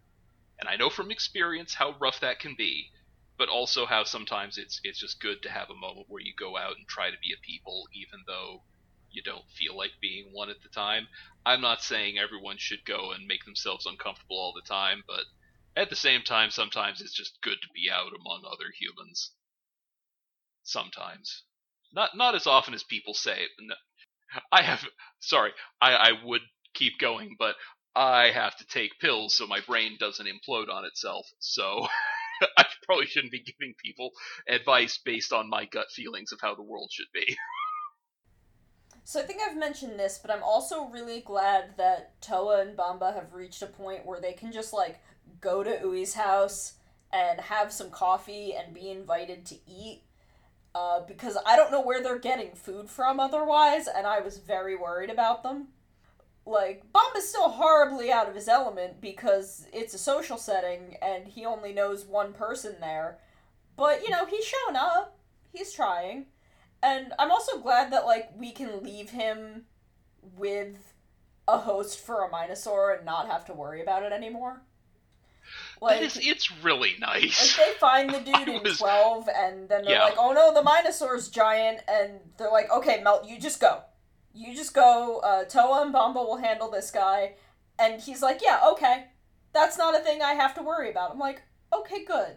[0.61, 2.91] And I know from experience how rough that can be,
[3.39, 6.57] but also how sometimes it's it's just good to have a moment where you go
[6.59, 8.65] out and try to be a people even though
[9.11, 11.09] you don't feel like being one at the time.
[11.47, 15.25] I'm not saying everyone should go and make themselves uncomfortable all the time, but
[15.77, 19.33] at the same time sometimes it's just good to be out among other humans.
[20.63, 21.45] Sometimes.
[21.93, 23.47] Not not as often as people say.
[23.61, 23.75] No,
[24.53, 24.87] I have
[25.21, 26.43] sorry, I, I would
[26.75, 27.57] keep going, but
[27.95, 31.27] I have to take pills so my brain doesn't implode on itself.
[31.41, 31.87] So
[32.57, 34.11] I probably shouldn't be giving people
[34.49, 37.37] advice based on my gut feelings of how the world should be.
[39.03, 43.13] So I think I've mentioned this, but I'm also really glad that Toa and Bamba
[43.13, 45.01] have reached a point where they can just like
[45.41, 46.75] go to Ui's house
[47.13, 50.03] and have some coffee and be invited to eat.
[50.77, 54.77] Uh, because I don't know where they're getting food from otherwise, and I was very
[54.77, 55.69] worried about them.
[56.51, 61.47] Like, Bamba's still horribly out of his element because it's a social setting and he
[61.47, 63.19] only knows one person there.
[63.77, 65.17] But, you know, he's shown up.
[65.53, 66.27] He's trying.
[66.83, 69.67] And I'm also glad that like we can leave him
[70.37, 70.95] with
[71.47, 74.63] a host for a Minosaur and not have to worry about it anymore.
[75.81, 77.59] Like, is, it's really nice.
[77.59, 80.05] Like they find the dude in twelve, and then they're yeah.
[80.05, 83.83] like, "Oh no, the Minosaur's giant," and they're like, "Okay, Melt, you just go,
[84.33, 85.19] you just go.
[85.19, 87.35] Uh, Toa and Bamba will handle this guy,"
[87.79, 89.07] and he's like, "Yeah, okay,
[89.53, 92.37] that's not a thing I have to worry about." I'm like, "Okay, good.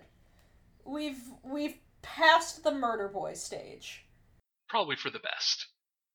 [0.86, 4.06] We've we've passed the murder boy stage."
[4.70, 5.68] Probably for the best.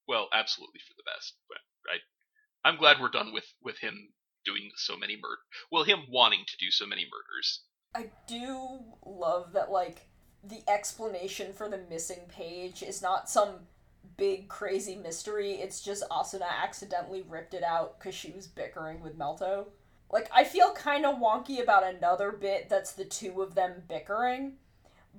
[0.07, 1.35] Well, absolutely for the best.
[1.49, 1.59] But
[1.93, 4.09] I, I'm glad we're done with with him
[4.45, 5.43] doing so many murder.
[5.71, 7.62] Well, him wanting to do so many murders.
[7.95, 10.09] I do love that, like,
[10.45, 13.67] the explanation for the missing page is not some
[14.16, 15.55] big crazy mystery.
[15.55, 19.66] It's just Asuna accidentally ripped it out because she was bickering with Melto.
[20.11, 24.55] Like, I feel kind of wonky about another bit that's the two of them bickering.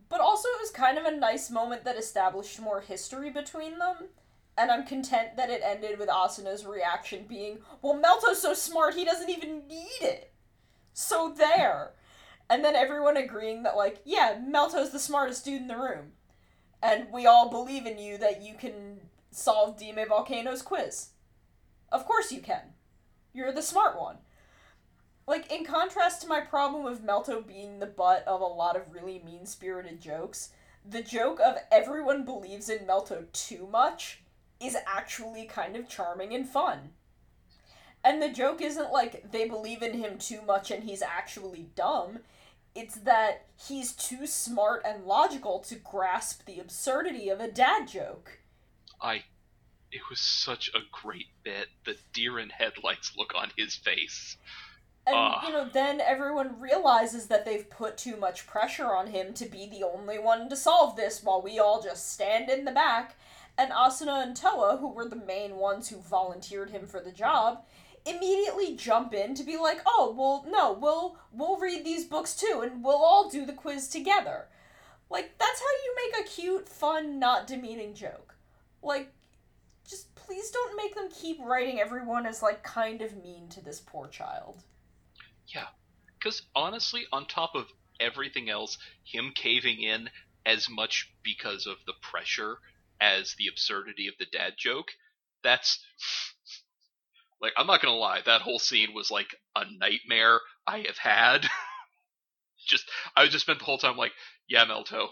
[0.10, 4.10] But also, it was kind of a nice moment that established more history between them
[4.60, 9.06] and I'm content that it ended with Asuna's reaction being, well, Melto's so smart he
[9.06, 10.34] doesn't even need it.
[10.92, 11.94] So there.
[12.50, 16.12] And then everyone agreeing that, like, yeah, Melto's the smartest dude in the room.
[16.82, 21.10] And we all believe in you that you can solve Dime Volcano's quiz.
[21.92, 22.74] Of course you can.
[23.34, 24.18] You're the smart one.
[25.28, 28.94] Like, in contrast to my problem with Melto being the butt of a lot of
[28.94, 30.50] really mean spirited jokes,
[30.84, 34.22] the joke of everyone believes in Melto too much
[34.60, 36.92] is actually kind of charming and fun.
[38.04, 42.20] And the joke isn't like they believe in him too much and he's actually dumb.
[42.76, 48.40] It's that he's too smart and logical to grasp the absurdity of a dad joke.
[49.02, 49.24] I.
[49.92, 51.68] It was such a great bit.
[51.84, 54.38] The deer in headlights look on his face.
[55.08, 55.40] And, uh.
[55.48, 59.68] you know, then everyone realizes that they've put too much pressure on him to be
[59.68, 63.16] the only one to solve this while we all just stand in the back
[63.60, 67.66] and Asuna and Toa, who were the main ones who volunteered him for the job,
[68.10, 72.62] immediately jump in to be like, "Oh, well, no, we'll we'll read these books too,
[72.64, 74.48] and we'll all do the quiz together."
[75.10, 78.36] Like that's how you make a cute, fun, not demeaning joke.
[78.82, 79.12] Like,
[79.88, 83.80] just please don't make them keep writing everyone as like kind of mean to this
[83.80, 84.64] poor child.
[85.48, 85.68] Yeah,
[86.18, 87.66] because honestly, on top of
[88.00, 90.10] everything else, him caving in
[90.46, 92.58] as much because of the pressure
[93.02, 94.92] as the absurdity of the dad joke.
[95.44, 95.80] That's
[97.42, 101.48] like I'm not gonna lie, that whole scene was like a nightmare I have had.
[102.68, 104.14] just I just spent the whole time like,
[104.48, 105.08] yeah, Melto,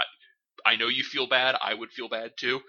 [0.00, 1.56] I I know you feel bad.
[1.62, 2.60] I would feel bad too.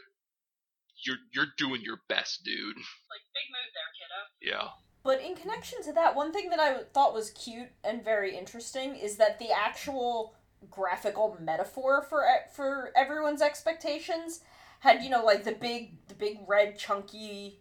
[1.05, 2.77] You're you're doing your best, dude.
[3.09, 4.57] Like big move there, kiddo.
[4.57, 4.69] Yeah.
[5.03, 8.95] But in connection to that, one thing that I thought was cute and very interesting
[8.95, 10.35] is that the actual
[10.69, 14.41] graphical metaphor for for everyone's expectations
[14.79, 17.59] had you know like the big the big red chunky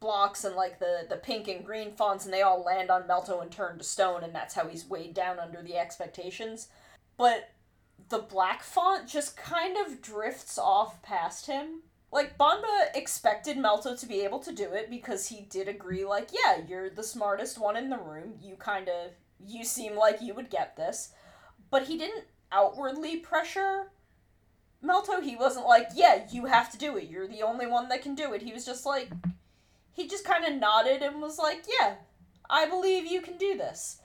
[0.00, 3.42] blocks and like the the pink and green fonts and they all land on Melto
[3.42, 6.68] and turn to stone and that's how he's weighed down under the expectations.
[7.16, 7.50] But
[8.08, 11.82] the black font just kind of drifts off past him.
[12.10, 16.30] Like Bamba expected Melto to be able to do it because he did agree like,
[16.32, 18.34] yeah, you're the smartest one in the room.
[18.42, 19.12] You kind of
[19.46, 21.12] you seem like you would get this.
[21.70, 23.90] But he didn't outwardly pressure
[24.82, 27.08] Melto, he wasn't like, yeah, you have to do it.
[27.08, 28.42] You're the only one that can do it.
[28.42, 29.10] He was just like,
[29.92, 31.96] he just kind of nodded and was like, yeah,
[32.48, 33.98] I believe you can do this.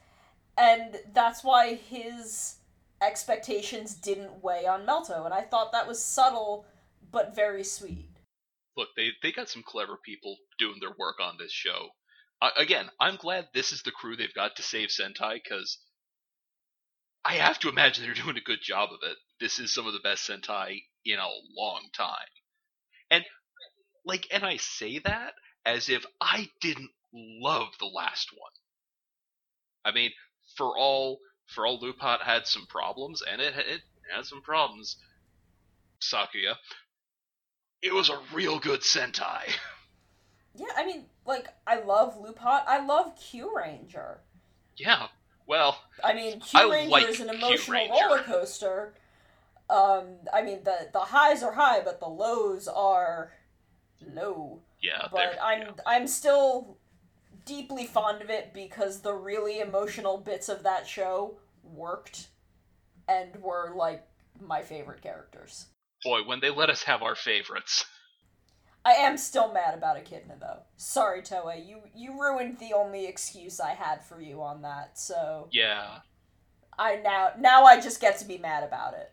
[0.57, 2.55] And that's why his
[3.01, 5.25] expectations didn't weigh on Melto.
[5.25, 6.65] And I thought that was subtle,
[7.11, 8.09] but very sweet.
[8.77, 11.89] Look, they, they got some clever people doing their work on this show.
[12.41, 15.77] Uh, again, I'm glad this is the crew they've got to save Sentai, because
[17.23, 19.17] I have to imagine they're doing a good job of it.
[19.39, 22.15] This is some of the best Sentai in a long time.
[23.11, 23.23] And
[24.05, 25.33] like and I say that
[25.65, 28.51] as if I didn't love the last one.
[29.83, 30.11] I mean,
[30.55, 33.81] for all for all LuPat had some problems, and it it
[34.13, 34.97] had some problems.
[36.01, 36.55] Sakuya,
[37.81, 39.41] it was a real good Sentai.
[40.57, 42.63] Yeah, I mean, like I love LuPat.
[42.65, 44.19] I love Kyuranger.
[44.77, 45.07] Yeah,
[45.47, 48.93] well, I mean, Kyuranger like is an emotional roller coaster.
[49.69, 53.33] Um, I mean, the the highs are high, but the lows are
[54.13, 54.61] low.
[54.81, 55.71] Yeah, but I'm yeah.
[55.85, 56.77] I'm still
[57.45, 62.29] deeply fond of it because the really emotional bits of that show worked
[63.07, 64.05] and were like
[64.39, 65.67] my favorite characters.
[66.03, 67.85] Boy, when they let us have our favorites.
[68.83, 70.59] I am still mad about Echidna though.
[70.77, 71.67] Sorry, Toei.
[71.67, 74.99] You you ruined the only excuse I had for you on that.
[74.99, 75.99] So yeah,
[76.77, 79.11] I now now I just get to be mad about it.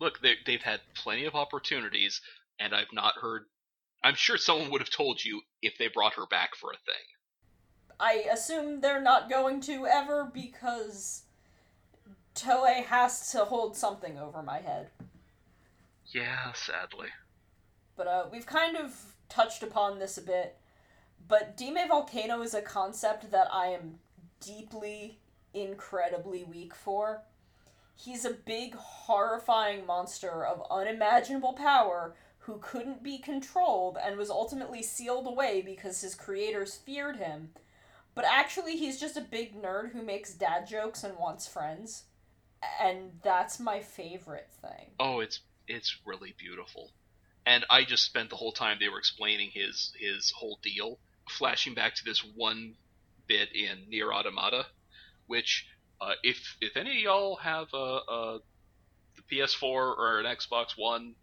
[0.00, 2.20] Look, they they've had plenty of opportunities,
[2.58, 3.44] and I've not heard.
[4.06, 6.94] I'm sure someone would have told you if they brought her back for a thing.
[7.98, 11.24] I assume they're not going to ever because
[12.32, 14.90] Toei has to hold something over my head.
[16.06, 17.08] Yeah, sadly.
[17.96, 18.94] But uh, we've kind of
[19.28, 20.56] touched upon this a bit.
[21.26, 23.98] But Dime Volcano is a concept that I am
[24.38, 25.18] deeply,
[25.52, 27.22] incredibly weak for.
[27.96, 32.14] He's a big, horrifying monster of unimaginable power
[32.46, 37.50] who couldn't be controlled and was ultimately sealed away because his creators feared him.
[38.14, 42.04] But actually, he's just a big nerd who makes dad jokes and wants friends.
[42.80, 44.90] And that's my favorite thing.
[44.98, 46.92] Oh, it's it's really beautiful.
[47.44, 51.74] And I just spent the whole time they were explaining his his whole deal, flashing
[51.74, 52.74] back to this one
[53.26, 54.66] bit in Nier Automata,
[55.26, 55.66] which
[56.00, 58.38] uh, if if any of y'all have a, a
[59.16, 61.14] the PS4 or an Xbox One,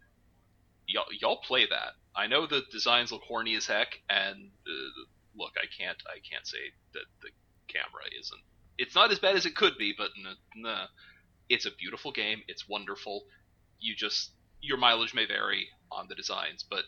[0.86, 1.92] y'all y'all play that.
[2.16, 5.02] I know the designs look horny as heck, and uh,
[5.36, 6.58] look, I can't I can't say
[6.92, 7.28] that the
[7.68, 8.40] camera isn't.
[8.78, 10.86] It's not as bad as it could be, but nah, nah.
[11.48, 12.42] it's a beautiful game.
[12.48, 13.24] It's wonderful.
[13.78, 16.84] You just your mileage may vary on the designs, but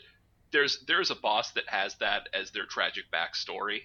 [0.53, 3.83] there's there's a boss that has that as their tragic backstory.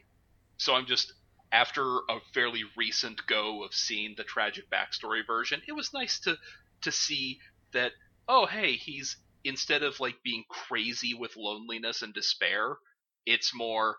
[0.57, 1.13] So I'm just
[1.51, 6.37] after a fairly recent go of seeing the tragic backstory version, it was nice to
[6.81, 7.39] to see
[7.73, 7.91] that
[8.27, 12.77] oh hey, he's instead of like being crazy with loneliness and despair,
[13.25, 13.97] it's more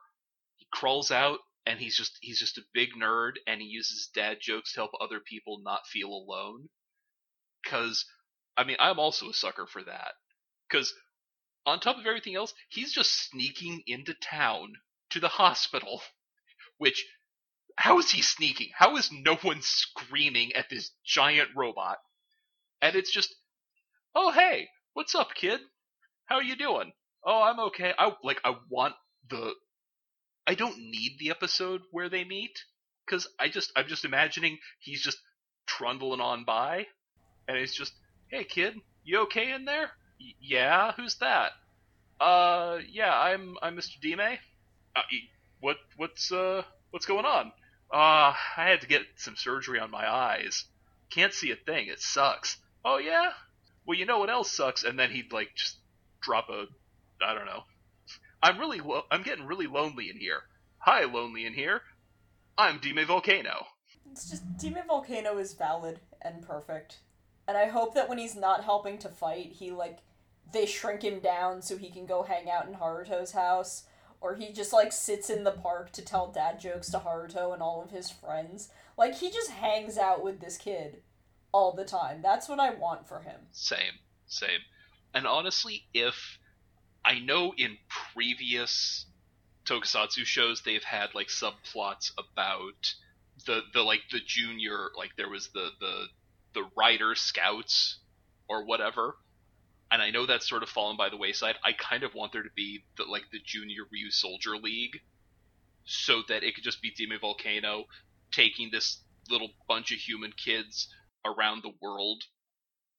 [0.57, 4.39] he crawls out and he's just he's just a big nerd and he uses dad
[4.41, 6.69] jokes to help other people not feel alone.
[7.65, 8.07] Cuz
[8.57, 10.15] I mean, I'm also a sucker for that.
[10.71, 10.95] Cuz
[11.67, 14.75] on top of everything else, he's just sneaking into town
[15.11, 16.03] to the hospital,
[16.79, 17.05] which
[17.77, 18.71] how is he sneaking?
[18.75, 21.99] How is no one screaming at this giant robot?
[22.83, 23.35] And it's just,
[24.15, 25.61] oh hey, what's up, kid?
[26.27, 26.93] How you doing?
[27.25, 27.95] Oh, I'm okay.
[27.99, 28.95] I like I want
[29.31, 29.55] the
[30.47, 32.65] I don't need the episode where they meet
[33.07, 35.19] cuz I just I'm just imagining he's just
[35.67, 36.87] trundling on by
[37.49, 37.95] and it's just,
[38.31, 41.53] "Hey kid, you okay in there?" Y- yeah, who's that?
[42.21, 43.99] Uh, yeah, I'm I'm Mr.
[44.01, 44.39] Dime.
[44.97, 45.03] Uh,
[45.61, 47.53] what what's uh what's going on?
[47.93, 50.65] Uh, I had to get some surgery on my eyes.
[51.11, 51.89] Can't see a thing.
[51.89, 52.59] It sucks.
[52.85, 53.33] Oh yeah?
[53.87, 54.85] Well, you know what else sucks?
[54.85, 55.77] And then he'd like just
[56.21, 56.67] drop a,
[57.25, 57.65] I don't know.
[58.43, 60.43] I'm really, lo- I'm getting really lonely in here.
[60.79, 61.83] Hi, lonely in here.
[62.59, 63.67] I'm Dime Volcano.
[64.11, 66.99] It's just Dime Volcano is valid and perfect.
[67.49, 69.99] And I hope that when he's not helping to fight, he like
[70.53, 73.85] they shrink him down so he can go hang out in Haruto's house
[74.21, 77.63] or he just like sits in the park to tell dad jokes to Haruto and
[77.63, 78.69] all of his friends.
[78.97, 81.03] Like he just hangs out with this kid
[81.53, 82.21] all the time.
[82.23, 83.41] That's what I want for him.
[83.53, 84.61] Same, same.
[85.15, 86.39] And honestly, if
[87.05, 87.77] I know in
[88.15, 89.07] previous
[89.65, 92.95] tokusatsu shows they've had like subplots about
[93.47, 96.07] the the like the junior like there was the the
[96.55, 97.99] the rider scouts
[98.49, 99.15] or whatever
[99.93, 101.57] and I know that's sort of fallen by the wayside.
[101.63, 104.99] I kind of want there to be the, like the Junior Ryusoulger League,
[105.85, 107.85] so that it could just be Dime Volcano
[108.33, 110.89] taking this little bunch of human kids
[111.25, 112.23] around the world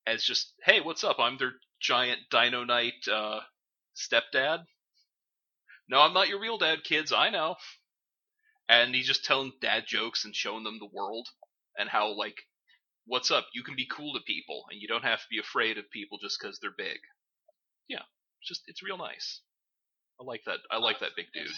[0.06, 1.18] as just, hey, what's up?
[1.20, 3.40] I'm their giant Dino Knight uh,
[3.96, 4.64] stepdad.
[5.90, 7.12] No, I'm not your real dad, kids.
[7.12, 7.56] I know.
[8.70, 11.28] And he's just telling dad jokes and showing them the world
[11.78, 12.38] and how like
[13.06, 13.48] what's up?
[13.54, 16.18] You can be cool to people, and you don't have to be afraid of people
[16.22, 17.00] just because they're big.
[17.88, 18.04] Yeah,
[18.40, 19.42] it's just it's real nice.
[20.20, 20.60] I like that.
[20.72, 21.48] I like that big dude.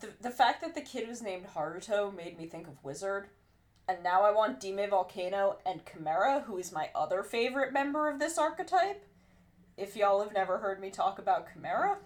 [0.00, 3.28] The the fact that the kid was named Haruto made me think of Wizard,
[3.88, 8.18] and now I want Dime Volcano and Chimera, who is my other favorite member of
[8.18, 9.04] this archetype.
[9.76, 11.98] If y'all have never heard me talk about Chimera,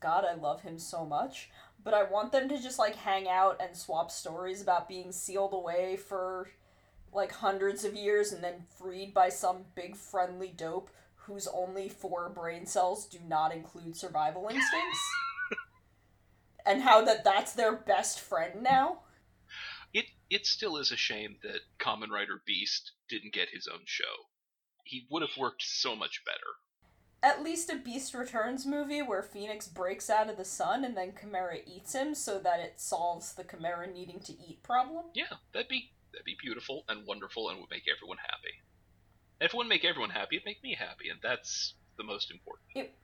[0.00, 1.50] God, I love him so much
[1.86, 5.52] but I want them to just like hang out and swap stories about being sealed
[5.52, 6.50] away for
[7.12, 12.28] like hundreds of years and then freed by some big friendly dope whose only four
[12.28, 15.10] brain cells do not include survival instincts.
[16.66, 18.98] and how that that's their best friend now.
[20.28, 24.28] It still is a shame that Kamen Rider Beast didn't get his own show.
[24.84, 26.56] He would have worked so much better
[27.26, 31.12] at least a Beast Returns movie where Phoenix breaks out of the sun and then
[31.18, 35.06] Chimera eats him so that it solves the Chimera needing to eat problem.
[35.12, 38.62] Yeah, that'd be that'd be beautiful and wonderful and would make everyone happy.
[39.40, 42.68] if it wouldn't make everyone happy, it'd make me happy, and that's the most important.
[42.76, 42.94] It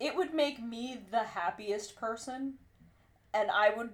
[0.00, 2.54] it would make me the happiest person,
[3.34, 3.92] and I would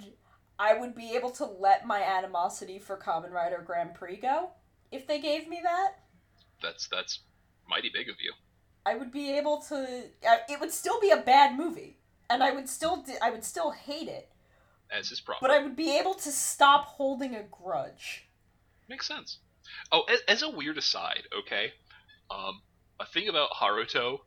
[0.58, 4.50] I would be able to let my animosity for Kamen Rider Grand Prix go
[4.90, 5.94] if they gave me that.
[6.62, 7.20] That's that's
[7.68, 8.32] mighty big of you.
[8.84, 10.04] I would be able to.
[10.28, 11.98] Uh, it would still be a bad movie,
[12.28, 14.28] and I would still I would still hate it.
[14.90, 15.48] As his problem.
[15.48, 18.28] But I would be able to stop holding a grudge.
[18.88, 19.38] Makes sense.
[19.90, 21.72] Oh, as, as a weird aside, okay,
[22.30, 22.60] um,
[23.00, 24.18] a thing about Haruto,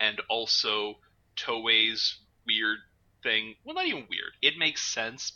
[0.00, 0.96] and also
[1.36, 2.78] Toei's weird
[3.22, 3.54] thing.
[3.64, 4.32] Well, not even weird.
[4.42, 5.32] It makes sense,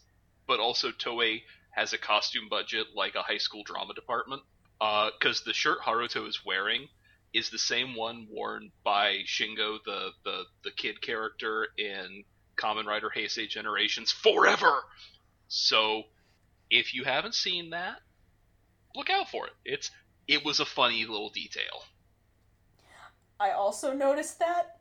[0.47, 4.43] but also Toei has a costume budget like a high school drama department.
[4.79, 6.89] Because uh, the shirt Haruto is wearing
[7.33, 12.25] is the same one worn by Shingo, the the the kid character in
[12.57, 14.83] Kamen Rider Heisei Generations forever.
[15.49, 16.05] So,
[16.71, 17.99] if you haven't seen that,
[18.95, 19.53] look out for it.
[19.65, 19.91] It's
[20.27, 21.85] it was a funny little detail.
[23.39, 24.81] I also noticed that,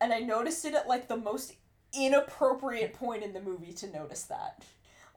[0.00, 1.54] and I noticed it at like the most
[1.92, 4.62] inappropriate point in the movie to notice that.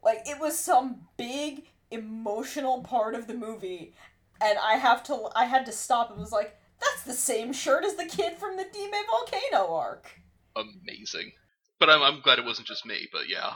[0.04, 3.94] Like it was some big emotional part of the movie,
[4.42, 7.84] and I have to I had to stop and was like, that's the same shirt
[7.84, 10.10] as the kid from the Dime Volcano arc.
[10.56, 11.32] Amazing.
[11.80, 13.54] But I'm I'm glad it wasn't just me, but yeah.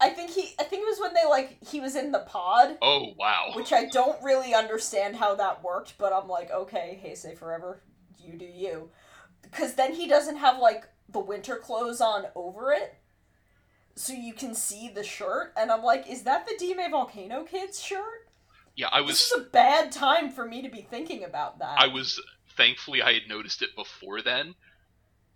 [0.00, 2.78] I think he I think it was when they like he was in the pod.
[2.80, 3.52] Oh wow.
[3.54, 7.82] Which I don't really understand how that worked, but I'm like, okay, Heisei forever,
[8.18, 8.90] you do you.
[9.42, 12.94] Because then he doesn't have like the winter clothes on over it.
[13.96, 17.82] So you can see the shirt, and I'm like, is that the Dime Volcano Kids
[17.82, 18.28] shirt?
[18.76, 19.18] Yeah, I was.
[19.18, 21.78] This is a bad time for me to be thinking about that.
[21.78, 22.20] I was
[22.56, 24.54] thankfully I had noticed it before then,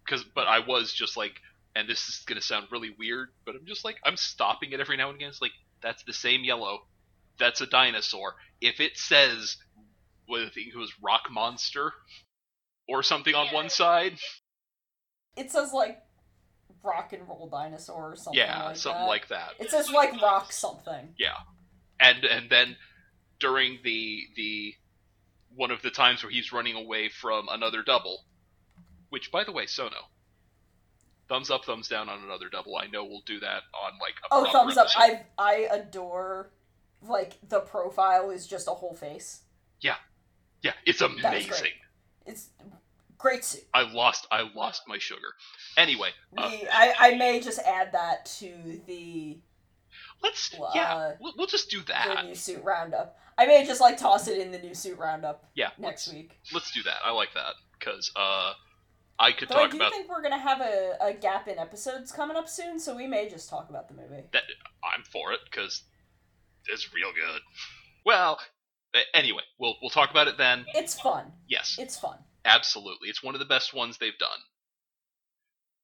[0.05, 1.41] because but I was just like,
[1.75, 4.97] and this is gonna sound really weird, but I'm just like I'm stopping it every
[4.97, 5.29] now and again.
[5.29, 5.53] It's like
[5.83, 6.87] that's the same yellow,
[7.39, 8.35] that's a dinosaur.
[8.61, 9.57] If it says,
[10.27, 11.93] what I think it was Rock Monster,
[12.89, 14.17] or something on one side,
[15.37, 16.01] it says like
[16.85, 18.39] rock and roll dinosaur or something.
[18.39, 19.09] Yeah, like something that.
[19.09, 19.51] like that.
[19.59, 21.15] It says like rock something.
[21.19, 21.35] Yeah,
[22.01, 22.77] and and then
[23.41, 24.75] during the the
[25.55, 28.25] one of the times where he's running away from another double,
[29.09, 30.09] which by the way, Sono,
[31.29, 32.77] thumbs up, thumbs down on another double.
[32.77, 34.89] I know we'll do that on like a oh thumbs up.
[34.97, 36.51] I I adore
[37.03, 39.43] like the profile is just a whole face.
[39.81, 39.97] Yeah,
[40.63, 41.73] yeah, it's amazing.
[42.27, 42.51] It's
[43.25, 43.65] great suit.
[43.73, 45.33] I lost I lost my sugar.
[45.77, 49.41] Anyway, uh, I I may just add that to the.
[50.23, 52.19] Let's uh, yeah, we'll, we'll, just do that.
[52.23, 53.17] The new suit roundup.
[53.37, 55.45] I may just like toss it in the new suit roundup.
[55.55, 56.39] Yeah, next week.
[56.53, 56.97] Let's do that.
[57.05, 58.53] I like that because uh,
[59.19, 59.93] I could Though talk I do about.
[59.93, 63.29] think we're gonna have a, a gap in episodes coming up soon, so we may
[63.29, 64.25] just talk about the movie.
[64.33, 64.43] That,
[64.85, 65.83] I'm for it because
[66.67, 67.41] it's real good.
[68.05, 68.39] Well,
[69.15, 70.65] anyway, we'll we'll talk about it then.
[70.75, 71.33] It's fun.
[71.49, 72.19] Yes, it's fun.
[72.45, 74.39] Absolutely, it's one of the best ones they've done.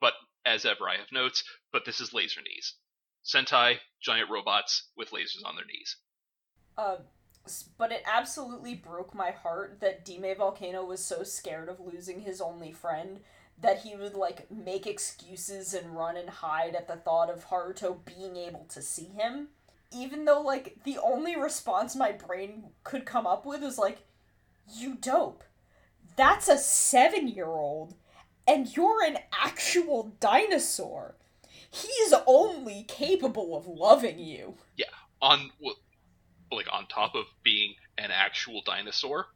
[0.01, 1.45] But as ever, I have notes.
[1.73, 2.75] But this is laser knees.
[3.25, 5.97] Sentai giant robots with lasers on their knees.
[6.77, 6.97] Uh,
[7.77, 12.41] but it absolutely broke my heart that Dime Volcano was so scared of losing his
[12.41, 13.21] only friend
[13.61, 17.99] that he would like make excuses and run and hide at the thought of Haruto
[18.05, 19.49] being able to see him.
[19.93, 24.07] Even though like the only response my brain could come up with was like,
[24.73, 25.45] "You dope."
[26.17, 27.95] That's a 7-year-old
[28.51, 31.15] and you're an actual dinosaur.
[31.71, 34.55] He's only capable of loving you.
[34.77, 34.87] Yeah,
[35.23, 35.51] on
[36.51, 39.27] like on top of being an actual dinosaur,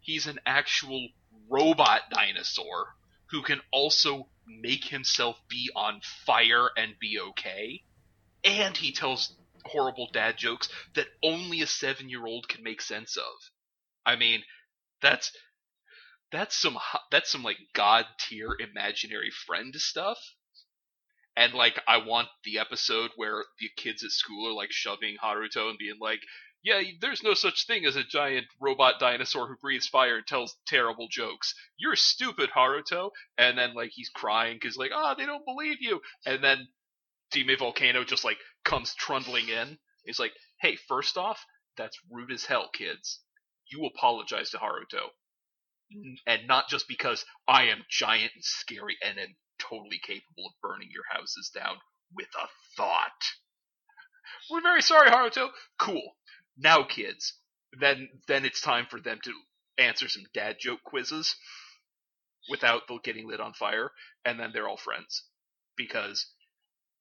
[0.00, 1.08] he's an actual
[1.48, 2.86] robot dinosaur
[3.26, 7.82] who can also make himself be on fire and be okay.
[8.42, 13.16] And he tells horrible dad jokes that only a seven year old can make sense
[13.16, 13.50] of.
[14.04, 14.42] I mean,
[15.00, 15.32] that's
[16.34, 16.78] that's some
[17.10, 20.18] that's some like god tier imaginary friend stuff.
[21.36, 25.68] And like I want the episode where the kids at school are like shoving Haruto
[25.68, 26.20] and being like,
[26.62, 30.56] yeah, there's no such thing as a giant robot dinosaur who breathes fire and tells
[30.66, 31.54] terrible jokes.
[31.76, 33.10] You're stupid, Haruto.
[33.36, 36.00] And then like he's crying because like, ah, oh, they don't believe you.
[36.24, 36.68] And then
[37.32, 39.78] Dime Volcano just like comes trundling in.
[40.04, 41.44] He's like, hey, first off,
[41.76, 43.20] that's rude as hell, kids.
[43.66, 45.10] You apologize to Haruto.
[46.26, 50.88] And not just because I am giant and scary and am totally capable of burning
[50.90, 51.76] your houses down
[52.14, 53.22] with a thought.
[54.50, 55.50] We're very sorry, Haruto.
[55.78, 56.16] Cool.
[56.56, 57.34] Now, kids,
[57.80, 59.32] then then it's time for them to
[59.78, 61.34] answer some dad joke quizzes
[62.48, 63.90] without getting lit on fire,
[64.24, 65.24] and then they're all friends
[65.76, 66.26] because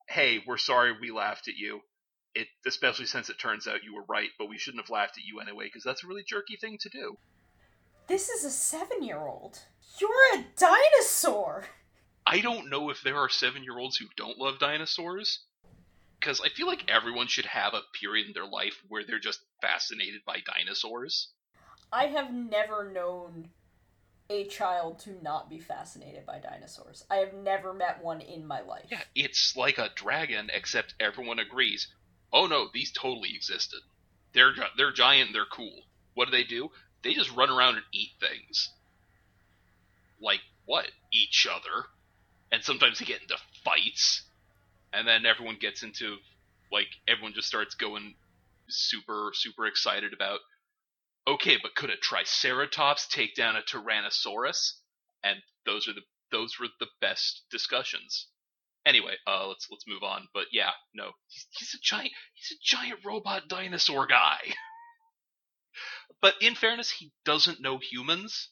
[0.09, 1.81] hey, we're sorry we laughed at you.
[2.35, 5.23] It especially since it turns out you were right, but we shouldn't have laughed at
[5.23, 7.17] you anyway because that's a really jerky thing to do.
[8.07, 9.59] This is a seven-year-old.
[9.99, 11.65] You're a dinosaur.
[12.27, 15.39] I don't know if there are seven-year-olds who don't love dinosaurs
[16.19, 19.41] because I feel like everyone should have a period in their life where they're just
[19.61, 21.29] fascinated by dinosaurs.
[21.91, 23.49] I have never known
[24.29, 27.05] a child to not be fascinated by dinosaurs.
[27.09, 28.85] I have never met one in my life.
[28.89, 31.87] Yeah, it's like a dragon, except everyone agrees.
[32.31, 33.79] Oh no, these totally existed.
[34.33, 35.31] They're they're giant.
[35.33, 35.83] They're cool.
[36.15, 36.69] What do they do?
[37.03, 38.69] They just run around and eat things.
[40.21, 40.87] Like what?
[41.11, 41.85] Each other,
[42.51, 44.23] and sometimes they get into fights,
[44.93, 46.17] and then everyone gets into
[46.71, 48.15] like everyone just starts going
[48.69, 50.39] super super excited about
[51.27, 54.73] okay, but could a Triceratops take down a Tyrannosaurus?
[55.23, 56.01] And those are the
[56.31, 58.27] those were the best discussions.
[58.85, 60.27] Anyway, uh, let's let's move on.
[60.33, 64.39] But yeah, no, he's, he's a giant he's a giant robot dinosaur guy.
[66.23, 68.47] but in fairness, he doesn't know humans.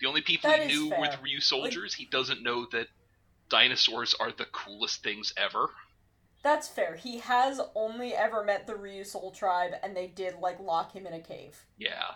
[0.00, 1.00] The only people That he knew fair.
[1.00, 1.94] were the Ryusoulgers.
[1.94, 2.86] He doesn't know that
[3.48, 5.70] dinosaurs are the coolest things ever.
[6.44, 6.94] That's fair.
[6.94, 11.12] He has only ever met the Ryusoul Tribe, and they did like lock him in
[11.12, 11.58] a cave.
[11.76, 12.12] Yeah,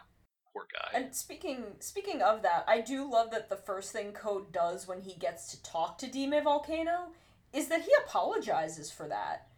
[0.53, 0.99] poor guy.
[0.99, 5.01] And speaking speaking of that, I do love that the first thing Ko does when
[5.01, 7.11] he gets to talk to Dime Volcano
[7.53, 9.49] is that he apologizes for that.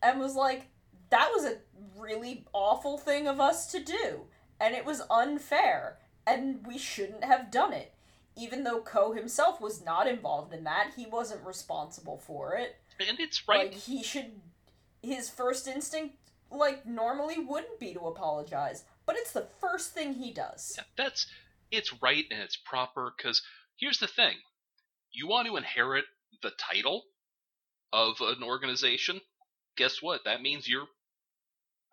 [0.00, 0.68] And was like,
[1.10, 1.58] that was a
[1.98, 4.26] really awful thing of us to do.
[4.60, 5.98] And it was unfair.
[6.26, 7.92] And we shouldn't have done it.
[8.36, 12.76] Even though Ko himself was not involved in that, he wasn't responsible for it.
[12.98, 13.72] and it's right.
[13.72, 14.32] Like he should
[15.02, 16.16] his first instinct
[16.50, 20.74] like normally wouldn't be to apologize, but it's the first thing he does.
[20.76, 21.26] Yeah, that's
[21.70, 23.42] it's right and it's proper because
[23.76, 24.34] here's the thing
[25.12, 26.04] you want to inherit
[26.42, 27.04] the title
[27.92, 29.20] of an organization
[29.76, 30.86] guess what that means you're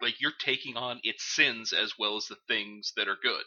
[0.02, 3.44] like you're taking on its sins as well as the things that are good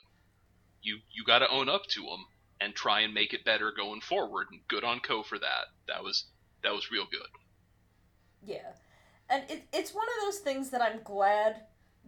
[0.83, 2.27] you you got to own up to them
[2.61, 6.03] and try and make it better going forward and good on Ko for that that
[6.03, 6.27] was
[6.63, 7.29] that was real good
[8.47, 8.73] Yeah.
[9.29, 11.63] And it, it's one of those things that I'm glad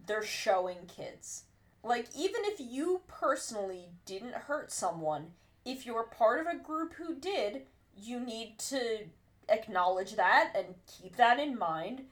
[0.05, 1.43] they're showing kids.
[1.83, 5.31] Like, even if you personally didn't hurt someone,
[5.65, 7.63] if you're part of a group who did,
[7.95, 9.05] you need to
[9.49, 12.03] acknowledge that and keep that in mind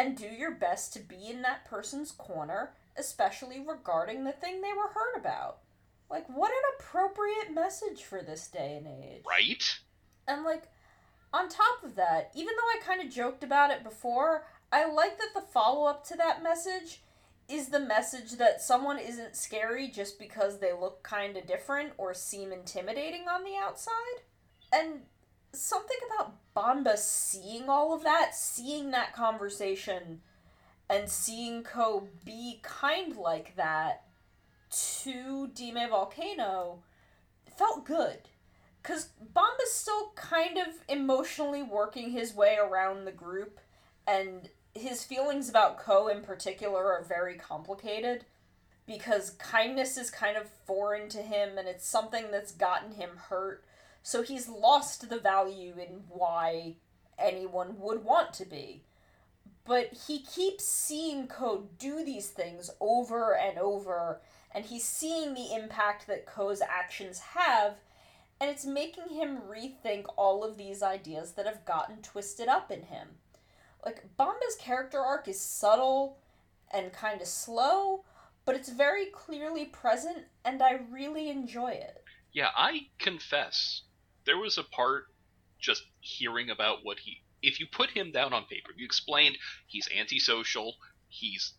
[0.00, 4.72] and do your best to be in that person's corner, especially regarding the thing they
[4.72, 5.58] were hurt about.
[6.10, 9.22] Like, what an appropriate message for this day and age.
[9.28, 9.62] right
[10.26, 10.64] And like
[11.34, 15.18] on top of that, even though I kind of joked about it before, I like
[15.18, 17.02] that the follow up to that message
[17.46, 22.14] is the message that someone isn't scary just because they look kind of different or
[22.14, 23.92] seem intimidating on the outside.
[24.72, 25.00] And
[25.52, 30.20] something about Bamba seeing all of that, seeing that conversation,
[30.90, 34.04] and seeing Ko be kind like that
[34.70, 36.82] to Dime Volcano
[37.56, 38.28] felt good.
[38.82, 43.60] Because Bamba's still kind of emotionally working his way around the group,
[44.06, 48.26] and his feelings about Ko in particular are very complicated.
[48.86, 53.64] Because kindness is kind of foreign to him, and it's something that's gotten him hurt.
[54.02, 56.76] So he's lost the value in why
[57.18, 58.84] anyone would want to be.
[59.64, 64.20] But he keeps seeing Ko do these things over and over,
[64.52, 67.74] and he's seeing the impact that Ko's actions have,
[68.40, 72.84] and it's making him rethink all of these ideas that have gotten twisted up in
[72.84, 73.08] him.
[73.84, 76.18] Like, Bamba's character arc is subtle
[76.72, 78.04] and kind of slow,
[78.44, 82.02] but it's very clearly present, and I really enjoy it.
[82.32, 83.82] Yeah, I confess,
[84.26, 85.04] there was a part
[85.58, 87.22] just hearing about what he.
[87.42, 90.74] If you put him down on paper, you explained he's antisocial,
[91.08, 91.54] he's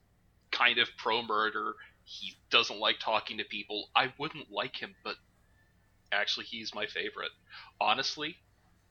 [0.51, 5.15] kind of pro murder, he doesn't like talking to people, I wouldn't like him, but
[6.11, 7.31] actually, he's my favorite.
[7.79, 8.35] Honestly,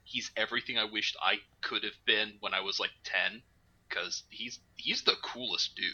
[0.03, 3.41] he's everything I wished I could have been when I was like 10,
[3.87, 5.85] because he's, he's the coolest dude.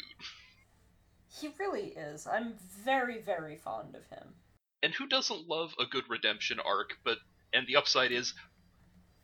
[1.39, 2.25] He really is.
[2.25, 2.53] I'm
[2.83, 4.33] very, very fond of him.
[4.81, 6.97] And who doesn't love a good redemption arc?
[7.03, 7.17] But
[7.53, 8.33] and the upside is,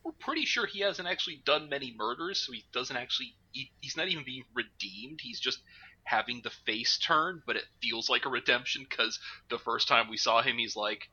[0.03, 3.35] we're pretty sure he hasn't actually done many murders, so he doesn't actually.
[3.51, 5.19] He, he's not even being redeemed.
[5.21, 5.59] He's just
[6.05, 9.19] having the face turn, but it feels like a redemption because
[9.49, 11.09] the first time we saw him, he's like,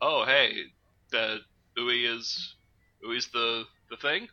[0.00, 0.52] "Oh hey,
[1.10, 1.38] the
[1.78, 2.54] Ui is
[3.02, 4.28] Ui's the the thing.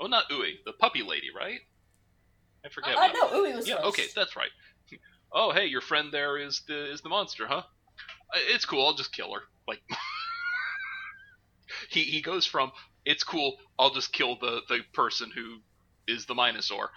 [0.00, 1.60] Oh, not Ui, the puppy lady, right?
[2.64, 2.96] I forget.
[2.96, 3.86] Uh, no, Ui was yeah, first.
[3.88, 4.50] okay, that's right.
[5.34, 7.62] Oh, hey, your friend there is the is the monster, huh?
[8.34, 8.84] Uh, It's cool.
[8.84, 9.40] I'll just kill her.
[9.66, 9.80] Like
[11.92, 12.72] he he goes from
[13.04, 13.56] it's cool.
[13.78, 15.58] I'll just kill the the person who
[16.06, 16.90] is the Minosaur,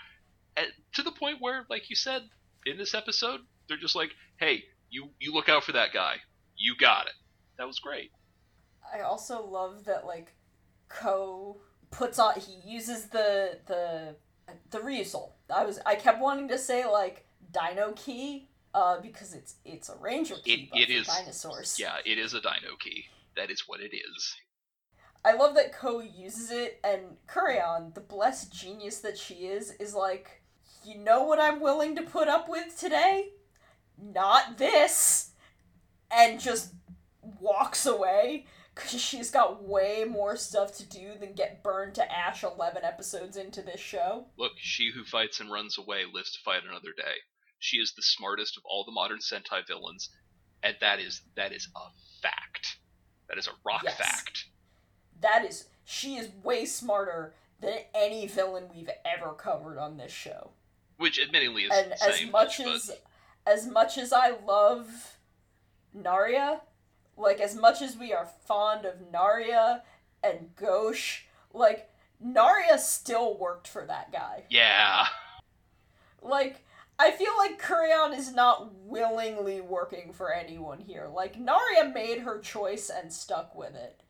[0.58, 2.22] and to the point where, like you said
[2.66, 6.16] in this episode, they're just like, hey, you you look out for that guy.
[6.58, 7.14] You got it.
[7.58, 8.12] That was great.
[8.93, 10.34] I also love that like
[10.89, 11.58] Ko
[11.91, 14.16] puts on he uses the the
[14.70, 15.32] the Ryusoul.
[15.54, 19.96] I was I kept wanting to say like Dino Key uh because it's it's a
[19.98, 21.78] Ranger key It- but it for dinosaurs.
[21.80, 23.06] Yeah, it is a Dino key.
[23.36, 24.36] that is what it is.
[25.26, 29.96] I love that Ko uses it, and Kureon, the blessed genius that she is, is
[29.96, 30.44] like,
[30.86, 33.30] you know what I'm willing to put up with today?
[34.00, 35.32] Not this!
[36.16, 36.76] And just
[37.42, 38.46] walks away
[38.76, 43.36] because she's got way more stuff to do than get burned to ash 11 episodes
[43.36, 44.28] into this show.
[44.38, 47.16] Look, she who fights and runs away lives to fight another day.
[47.58, 50.10] She is the smartest of all the modern Sentai villains,
[50.62, 51.88] and that is that is a
[52.22, 52.78] fact.
[53.28, 53.98] That is a rock yes.
[53.98, 54.46] fact.
[55.22, 60.51] That is she is way smarter than any villain we've ever covered on this show.
[60.97, 63.03] Which admittedly is and as much, much as but...
[63.51, 65.18] as much as I love
[65.95, 66.61] Naria,
[67.18, 69.82] like as much as we are fond of Naria
[70.24, 71.89] and Gauche, like
[72.24, 74.43] Naria still worked for that guy.
[74.49, 75.07] Yeah.
[76.22, 76.66] Like
[76.97, 81.09] I feel like Kureon is not willingly working for anyone here.
[81.13, 84.01] Like Naria made her choice and stuck with it.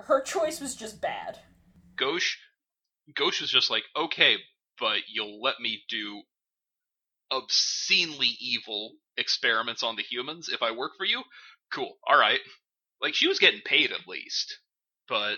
[0.00, 1.40] Her choice was just bad.
[1.96, 2.36] Gauche
[3.14, 4.36] Gauche was just like, "Okay,
[4.78, 6.22] but you'll let me do
[7.30, 11.22] obscenely evil experiments on the humans if I work for you?
[11.72, 12.40] cool, all right.
[13.00, 14.58] Like she was getting paid at least,
[15.08, 15.36] but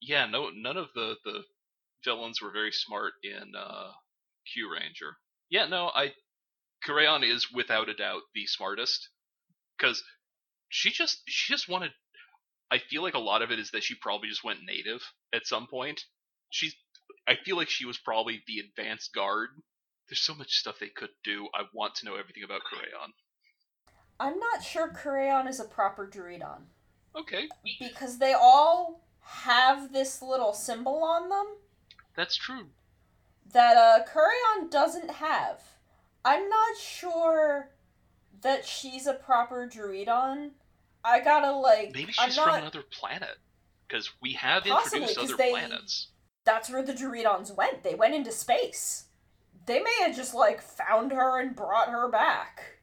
[0.00, 1.42] yeah, no, none of the the
[2.04, 3.90] villains were very smart in uh,
[4.46, 5.12] Kyuranger.
[5.50, 6.12] Yeah, no, I
[6.86, 9.08] Kureon is without a doubt the smartest
[9.78, 10.02] because
[10.68, 11.92] she just she just wanted.
[12.70, 15.02] I feel like a lot of it is that she probably just went native
[15.34, 16.04] at some point.
[16.50, 16.74] She's.
[17.26, 19.50] I feel like she was probably the advanced guard.
[20.08, 21.48] There's so much stuff they could do.
[21.54, 23.12] I want to know everything about Kureon.
[24.20, 26.62] I'm not sure Kureon is a proper Druidon.
[27.14, 27.48] Okay.
[27.78, 31.46] Because they all have this little symbol on them.
[32.16, 32.66] That's true.
[33.52, 35.62] That uh Kureon doesn't have.
[36.24, 37.70] I'm not sure
[38.42, 40.50] that she's a proper Druidon.
[41.08, 41.92] I gotta like.
[41.94, 42.46] Maybe she's not...
[42.46, 43.36] from another planet.
[43.88, 45.50] Because we have Possibly, introduced other they...
[45.50, 46.08] planets.
[46.44, 47.82] That's where the Druidons went.
[47.82, 49.04] They went into space.
[49.66, 52.78] They may have just like found her and brought her back.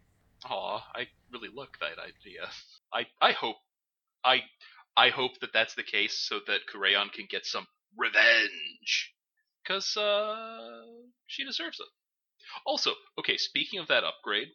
[0.49, 2.47] Aw, I really like that idea.
[2.93, 3.57] I I hope
[4.23, 4.43] I
[4.95, 7.65] I hope that that's the case so that Kureon can get some
[7.97, 9.13] revenge.
[9.67, 10.83] Cause uh
[11.25, 11.87] she deserves it.
[12.65, 14.49] Also, okay, speaking of that upgrade,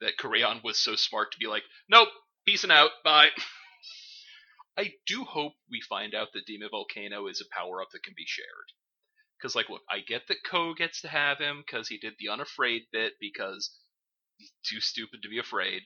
[0.00, 2.08] that Kureon was so smart to be like, nope,
[2.48, 3.28] peacing out, bye.
[4.78, 8.14] I do hope we find out that Dime Volcano is a power up that can
[8.16, 8.46] be shared.
[9.36, 12.30] Because, like, look, I get that Ko gets to have him because he did the
[12.30, 13.70] unafraid bit because
[14.38, 15.82] he's too stupid to be afraid,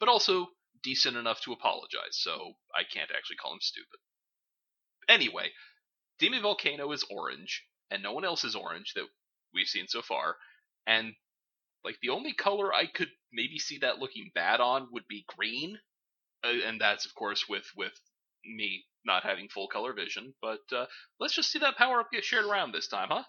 [0.00, 0.46] but also
[0.82, 3.98] decent enough to apologize, so I can't actually call him stupid.
[5.10, 5.50] Anyway,
[6.18, 9.04] Dime Volcano is orange, and no one else is orange that
[9.52, 10.36] we've seen so far,
[10.86, 11.12] and
[11.84, 15.78] like the only color I could maybe see that looking bad on would be green,
[16.44, 17.92] and that's of course with with
[18.44, 20.34] me not having full color vision.
[20.40, 20.86] But uh,
[21.20, 23.24] let's just see that power up get shared around this time, huh?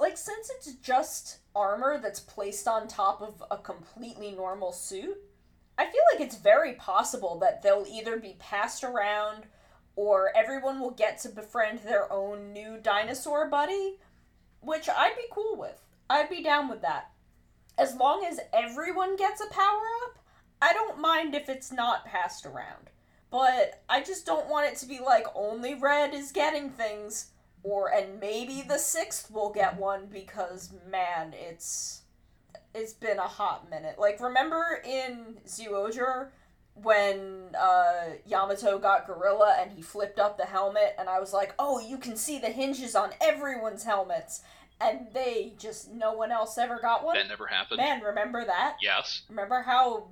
[0.00, 5.18] like since it's just armor that's placed on top of a completely normal suit,
[5.76, 9.44] I feel like it's very possible that they'll either be passed around
[9.96, 13.98] or everyone will get to befriend their own new dinosaur buddy,
[14.60, 15.82] which I'd be cool with.
[16.08, 17.10] I'd be down with that.
[17.76, 20.19] As long as everyone gets a power up,
[20.62, 22.90] I don't mind if it's not passed around.
[23.30, 27.30] But I just don't want it to be like only Red is getting things
[27.62, 32.02] or and maybe the sixth will get one because man, it's
[32.74, 33.98] it's been a hot minute.
[33.98, 36.30] Like remember in Zyuohger
[36.74, 41.54] when uh, Yamato got Gorilla and he flipped up the helmet, and I was like,
[41.58, 44.42] oh, you can see the hinges on everyone's helmets,
[44.80, 47.16] and they just no one else ever got one.
[47.16, 47.78] That never happened.
[47.78, 48.76] Man, remember that?
[48.80, 49.22] Yes.
[49.28, 50.08] Remember how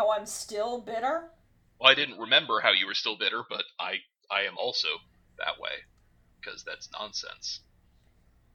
[0.00, 1.30] how I'm still bitter?
[1.78, 3.96] Well, I didn't remember how you were still bitter, but I
[4.30, 4.88] I am also
[5.38, 5.70] that way
[6.40, 7.60] because that's nonsense.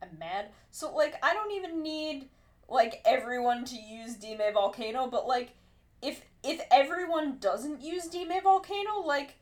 [0.01, 0.49] I'm mad.
[0.71, 2.29] So like I don't even need
[2.67, 5.53] like everyone to use Dime Volcano, but like
[6.01, 9.35] if if everyone doesn't use Dime Volcano, like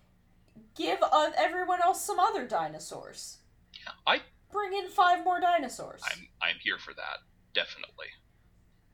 [0.76, 3.38] give uh, everyone else some other dinosaurs.
[3.74, 6.02] Yeah, I bring in five more dinosaurs.
[6.06, 7.20] I'm I'm here for that
[7.54, 8.08] definitely.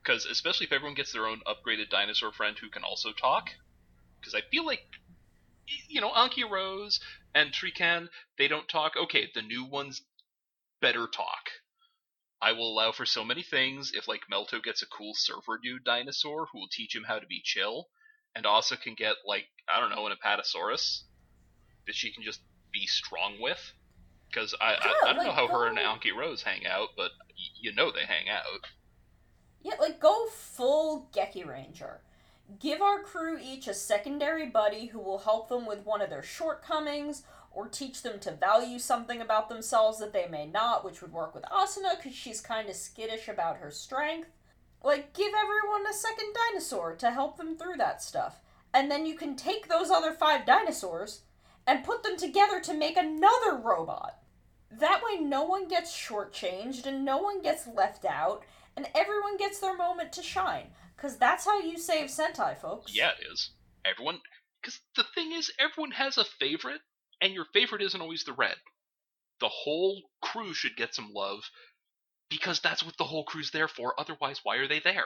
[0.04, 3.50] Because especially if everyone gets their own upgraded dinosaur friend who can also talk,
[4.20, 4.82] because I feel like
[5.88, 7.00] you know Anki Rose
[7.36, 8.94] and Trikan, they don't talk.
[8.96, 10.02] Okay, the new ones
[10.82, 11.50] better talk.
[12.42, 15.84] I will allow for so many things if like Melto gets a cool surfer dude
[15.84, 17.88] dinosaur who will teach him how to be chill,
[18.36, 21.04] and also can get like I don't know an Apatosaurus
[21.86, 22.40] that she can just
[22.72, 23.60] be strong with.
[24.32, 26.90] Because I, yeah, I, I don't like, know how her and Anki Rose hang out,
[26.96, 28.44] but y- you know they hang out.
[29.62, 31.98] Yeah, like go full Gekiranger.
[32.60, 36.24] Give our crew each a secondary buddy who will help them with one of their
[36.24, 41.12] shortcomings or teach them to value something about themselves that they may not, which would
[41.12, 44.30] work with Asuna because she's kind of skittish about her strength.
[44.84, 48.40] Like, give everyone a second dinosaur to help them through that stuff.
[48.74, 51.22] And then you can take those other five dinosaurs
[51.68, 54.20] and put them together to make another robot.
[54.72, 58.44] That way, no one gets shortchanged and no one gets left out,
[58.80, 60.68] and everyone gets their moment to shine.
[60.96, 62.96] Because that's how you save Sentai, folks.
[62.96, 63.52] Yeah, it is.
[63.86, 64.20] Everyone.
[64.62, 66.80] Because the thing is, everyone has a favorite,
[67.22, 68.56] and your favorite isn't always the red.
[69.42, 71.40] The whole crew should get some love
[72.30, 73.94] because that's what the whole crew's there for.
[74.00, 75.04] Otherwise, why are they there?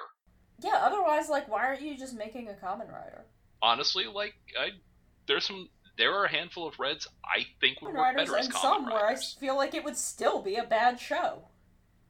[0.64, 3.26] Yeah, otherwise, like, why aren't you just making a Kamen Rider?
[3.62, 4.70] Honestly, like, I
[5.28, 8.56] there's some there are a handful of reds I think would work better as and
[8.56, 11.48] some where I feel like it would still be a bad show.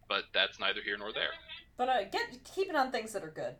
[0.09, 1.31] But that's neither here nor there.
[1.77, 3.55] But uh, get keeping on things that are good.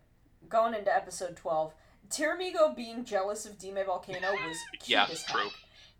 [0.49, 1.73] Going into episode twelve,
[2.09, 5.49] Tyramigo being jealous of Dime Volcano was cute yeah, true.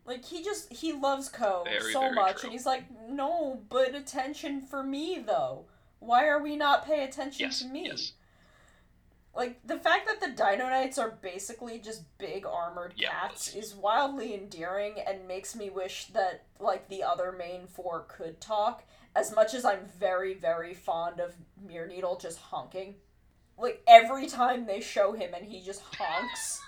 [0.05, 2.47] Like he just he loves Ko very, so very much, true.
[2.47, 5.65] and he's like, no, but attention for me though.
[5.99, 7.85] Why are we not paying attention yes, to me?
[7.87, 8.11] Yes.
[9.35, 13.73] Like the fact that the Dino Knights are basically just big armored yeah, cats is
[13.73, 18.83] wildly endearing and makes me wish that like the other main four could talk.
[19.15, 21.33] As much as I'm very very fond of
[21.65, 22.95] Milnedle just honking,
[23.57, 26.61] like every time they show him and he just honks.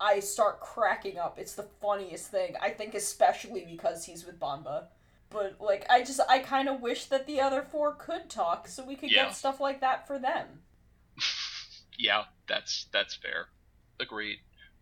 [0.00, 1.38] I start cracking up.
[1.38, 2.56] It's the funniest thing.
[2.60, 4.86] I think especially because he's with Bamba.
[5.30, 8.84] But like I just I kind of wish that the other four could talk so
[8.84, 9.26] we could yeah.
[9.26, 10.46] get stuff like that for them.
[11.98, 13.48] yeah, that's that's fair.
[13.98, 14.38] Agreed.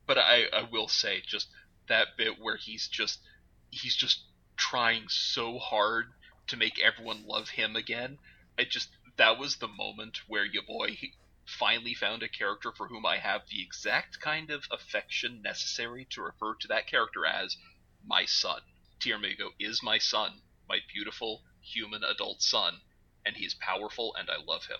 [0.07, 1.49] But I I will say just
[1.89, 3.21] that bit where he's just
[3.71, 4.25] he's just
[4.57, 6.07] trying so hard
[6.49, 8.19] to make everyone love him again.
[8.59, 10.99] I just that was the moment where your boy
[11.47, 16.23] finally found a character for whom I have the exact kind of affection necessary to
[16.23, 17.57] refer to that character as
[18.05, 18.61] my son.
[19.01, 22.81] Tyramigo is my son, my beautiful human adult son,
[23.27, 24.79] and he's powerful and I love him.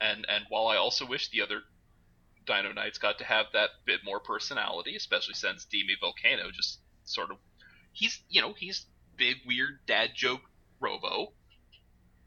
[0.00, 1.62] And and while I also wish the other
[2.46, 7.30] Dino Knights got to have that bit more personality, especially since Dime Volcano just sort
[7.30, 7.38] of
[7.92, 10.42] he's you know, he's big weird dad joke
[10.84, 11.32] robo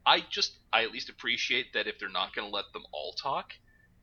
[0.08, 3.12] I just I at least appreciate that if they're not going to let them all
[3.12, 3.52] talk,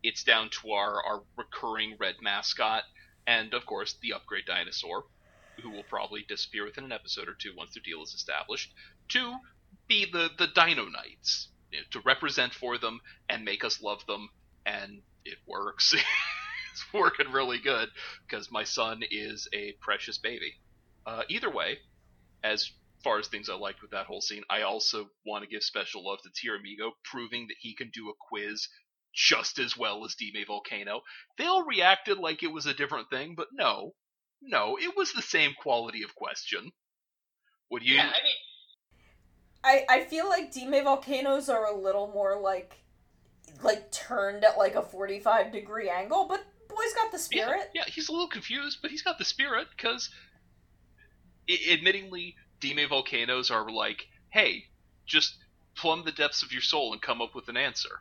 [0.03, 2.85] it's down to our our recurring red mascot
[3.27, 5.05] and of course the upgrade dinosaur,
[5.63, 8.75] who will probably disappear within an episode or two once their deal is established,
[9.09, 9.35] to
[9.89, 13.01] be the the Dino Knights you know, to represent for them
[13.31, 14.29] and make us love them,
[14.67, 15.95] and it works.
[16.73, 17.89] it's working really good
[18.29, 20.53] because my son is a precious baby.
[21.07, 21.79] Uh, either way,
[22.43, 22.71] as
[23.05, 26.05] far as things I liked with that whole scene, I also want to give special
[26.05, 28.69] love to Tyramigo, proving that he can do a quiz
[29.15, 31.03] just as well as Dime Volcano.
[31.39, 33.95] They all reacted like it was a different thing, but no,
[34.43, 36.73] no, it was the same quality of question.
[37.71, 37.95] Would you?
[37.95, 42.81] Yeah, I mean, I I feel like Dime Volcano's are a little more like
[43.63, 47.71] like turned at like a forty five degree angle, but boy's got the spirit.
[47.73, 50.11] Yeah, yeah, he's a little confused, but he's got the spirit because,
[51.49, 54.65] admittingly, Dime Volcano's are like, hey,
[55.07, 55.37] just
[55.77, 58.01] plumb the depths of your soul and come up with an answer.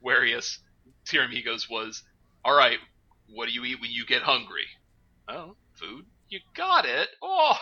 [0.00, 0.58] Whereas
[1.06, 2.02] Tyramigo's was,
[2.44, 2.78] all right,
[3.28, 4.66] what do you eat when you get hungry?
[5.28, 6.06] Oh, food.
[6.28, 7.08] You got it.
[7.22, 7.56] Oh,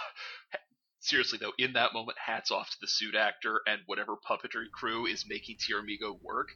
[1.01, 5.07] seriously though, in that moment, hats off to the suit actor and whatever puppetry crew
[5.07, 6.49] is making Tyramigo work.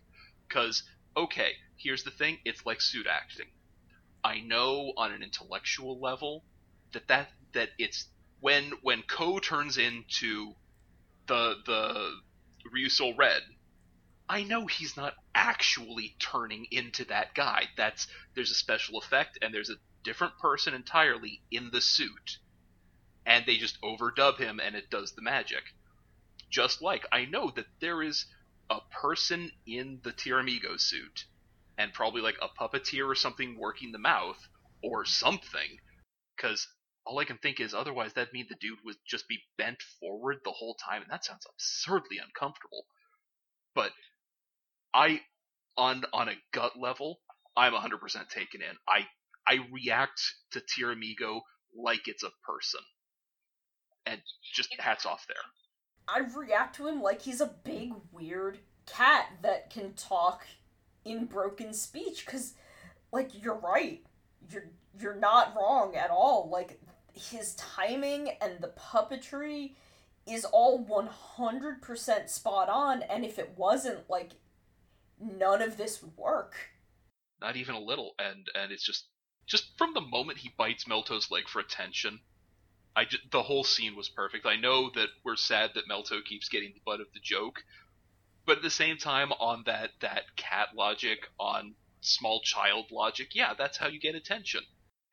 [0.48, 0.82] Because,
[1.16, 3.46] okay, here's the thing: it's like suit acting.
[4.24, 6.44] I know on an intellectual level
[6.92, 8.08] that that that it's
[8.40, 10.54] when when Ko turns into
[11.26, 12.20] the the
[12.74, 13.42] Ryusoul Red,
[14.28, 17.68] I know he's not actually turning into that guy.
[17.76, 22.38] That's there's a special effect and there's a different person entirely in the suit.
[23.24, 25.64] And they just overdub him and it does the magic.
[26.50, 28.26] Just like I know that there is
[28.70, 31.24] a person in the Tyramigo suit
[31.78, 34.48] and probably like a puppeteer or something working the mouth
[34.82, 35.78] or something
[36.36, 36.68] cuz
[37.06, 40.38] all I can think is otherwise that'd mean the dude would just be bent forward
[40.44, 42.86] the whole time, and that sounds absurdly uncomfortable.
[43.74, 43.92] But
[44.92, 45.20] I,
[45.76, 47.20] on on a gut level,
[47.56, 48.76] I'm 100% taken in.
[48.88, 49.06] I
[49.46, 50.20] I react
[50.52, 51.42] to Tyramigo
[51.78, 52.80] like it's a person,
[54.04, 54.20] and
[54.52, 55.36] just hats off there.
[56.08, 60.46] I react to him like he's a big weird cat that can talk
[61.04, 62.54] in broken speech because
[63.12, 64.02] like you're right
[64.50, 66.80] you're you're not wrong at all like
[67.16, 69.72] his timing and the puppetry
[70.26, 74.32] is all 100% spot on and if it wasn't like
[75.20, 76.56] none of this would work
[77.40, 78.14] not even a little.
[78.18, 79.06] And and it's just
[79.46, 82.20] just from the moment he bites Melto's leg for attention,
[82.96, 84.46] I just, the whole scene was perfect.
[84.46, 87.62] I know that we're sad that Melto keeps getting the butt of the joke,
[88.44, 93.54] but at the same time, on that that cat logic, on small child logic, yeah,
[93.56, 94.62] that's how you get attention.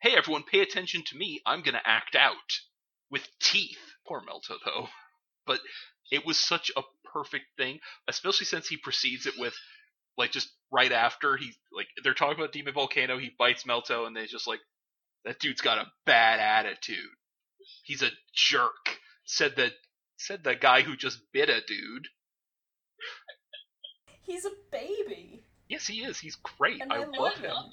[0.04, 1.40] Hey, everyone, pay attention to me.
[1.46, 2.60] I'm gonna act out
[3.10, 3.78] with teeth.
[4.06, 4.88] Poor Melto, though.
[5.46, 5.60] But
[6.10, 6.82] it was such a
[7.12, 9.54] perfect thing, especially since he precedes it with
[10.16, 14.16] like just right after he like they're talking about Dime Volcano, he bites Melto, and
[14.16, 14.60] they just like
[15.26, 16.96] that dude's got a bad attitude.
[17.82, 18.98] He's a jerk.
[19.26, 19.70] Said the
[20.16, 22.08] said the guy who just bit a dude.
[24.22, 25.44] He's a baby.
[25.68, 26.18] Yes, he is.
[26.18, 26.80] He's great.
[26.82, 27.50] I, I love love him.
[27.50, 27.64] him.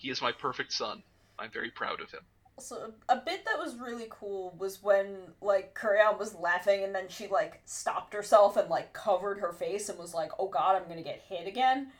[0.00, 1.02] He is my perfect son.
[1.38, 2.22] I'm very proud of him.
[2.58, 7.08] So a bit that was really cool was when like Kureon was laughing and then
[7.08, 10.88] she like stopped herself and like covered her face and was like, "Oh God, I'm
[10.88, 11.92] gonna get hit again,"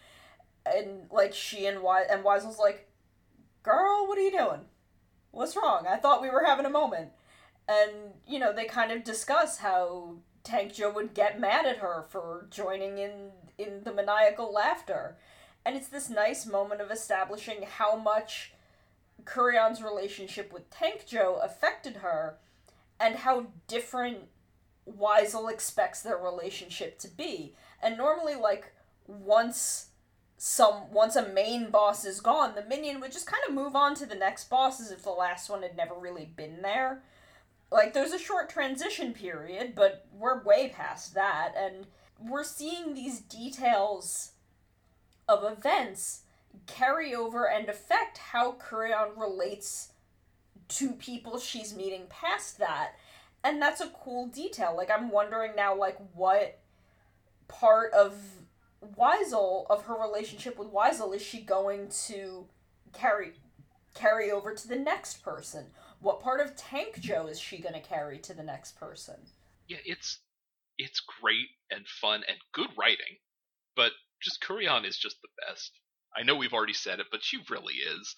[0.64, 2.88] and like she and Wise and Wise was like,
[3.62, 4.64] "Girl, what are you doing?
[5.30, 5.86] What's wrong?
[5.86, 7.10] I thought we were having a moment."
[7.68, 12.06] And you know they kind of discuss how Tank Joe would get mad at her
[12.08, 15.18] for joining in in the maniacal laughter,
[15.64, 18.52] and it's this nice moment of establishing how much
[19.24, 22.38] Kureon's relationship with Tank Joe affected her
[22.98, 24.18] and how different
[24.88, 27.54] Wiseru expects their relationship to be.
[27.82, 28.72] And normally like
[29.06, 29.88] once
[30.36, 33.94] some once a main boss is gone, the minion would just kind of move on
[33.96, 37.02] to the next boss as if the last one had never really been there.
[37.70, 41.86] Like there's a short transition period, but we're way past that and
[42.18, 44.32] we're seeing these details
[45.30, 46.22] of events
[46.66, 49.92] carry over and affect how Kureon relates
[50.68, 52.92] to people she's meeting past that.
[53.42, 54.74] And that's a cool detail.
[54.76, 56.58] Like I'm wondering now like what
[57.48, 58.14] part of
[58.98, 62.46] Wiseru of her relationship with Wiseru is she going to
[62.92, 63.32] carry
[63.94, 65.66] carry over to the next person?
[66.00, 69.16] What part of Tank Joe is she going to carry to the next person?
[69.68, 70.20] Yeah, it's
[70.78, 73.18] it's great and fun and good writing,
[73.76, 75.72] but just Kureon is just the best.
[76.16, 78.14] I know we've already said it, but she really is.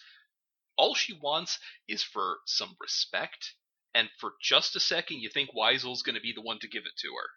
[0.76, 3.54] All she wants is for some respect,
[3.94, 6.84] and for just a second you think Wiseru's going to be the one to give
[6.86, 7.28] it to her.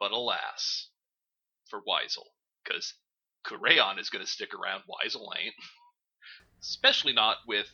[0.00, 0.88] But alas,
[1.70, 2.26] for Wiseru,
[2.64, 2.94] because
[3.46, 5.54] Kureon is going to stick around, Wiseru ain't.
[6.60, 7.66] Especially not with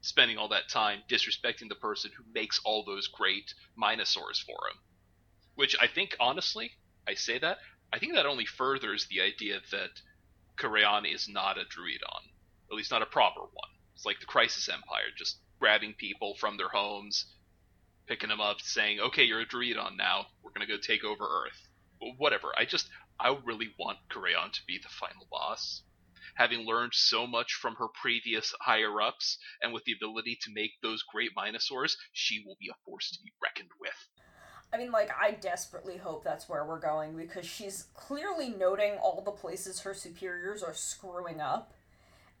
[0.00, 4.78] spending all that time disrespecting the person who makes all those great Minosaurs for him.
[5.54, 6.72] Which I think, honestly,
[7.06, 7.58] I say that,
[7.92, 10.02] I think that only furthers the idea that
[10.58, 12.32] Kureon is not a Druidon.
[12.70, 13.70] At least not a proper one.
[13.94, 17.24] It's like the Crisis Empire, just grabbing people from their homes,
[18.06, 21.68] picking them up, saying, okay, you're a Druidon now, we're gonna go take over Earth.
[22.18, 22.52] Whatever.
[22.56, 25.82] I just, I really want Kureon to be the final boss.
[26.34, 30.72] Having learned so much from her previous higher ups, and with the ability to make
[30.82, 34.08] those great Minosaurs, she will be a force to be reckoned with.
[34.72, 39.22] I mean, like, I desperately hope that's where we're going because she's clearly noting all
[39.22, 41.72] the places her superiors are screwing up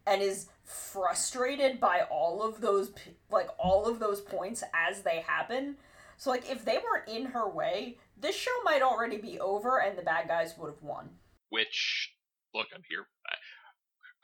[0.06, 2.90] and is frustrated by all of those,
[3.30, 5.76] like, all of those points as they happen.
[6.18, 9.96] So, like, if they weren't in her way, this show might already be over and
[9.96, 11.08] the bad guys would have won.
[11.48, 12.12] Which,
[12.54, 13.06] look, I'm here.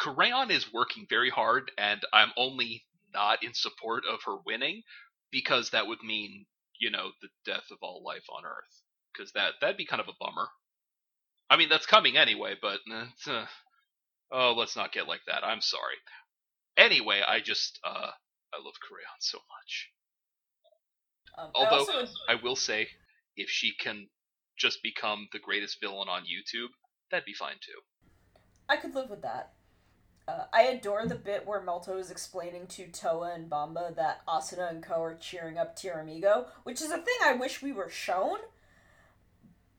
[0.01, 2.85] Kureon is working very hard, and I'm only
[3.15, 4.83] not in support of her winning
[5.31, 6.45] because that would mean
[6.81, 10.09] you know, the death of all life on Earth, because that that'd be kind of
[10.09, 10.49] a bummer.
[11.51, 12.81] I mean, that's coming anyway, but
[13.27, 13.47] uh,
[14.33, 15.45] oh, let's not get like that.
[15.45, 15.97] I'm sorry.
[16.77, 18.11] Anyway, I just uh,
[18.53, 19.91] I love Kureon so much.
[21.37, 22.89] Um, Although I, also, I will say,
[23.37, 24.09] if she can
[24.57, 26.69] just become the greatest villain on YouTube,
[27.11, 27.81] that'd be fine too.
[28.69, 29.55] I could live with that.
[30.27, 34.71] Uh, I adore the bit where Melto is explaining to Towa and Bamba that Asuna
[34.71, 38.39] and Ko are cheering up Tyramigo, which is a thing I wish we were shown.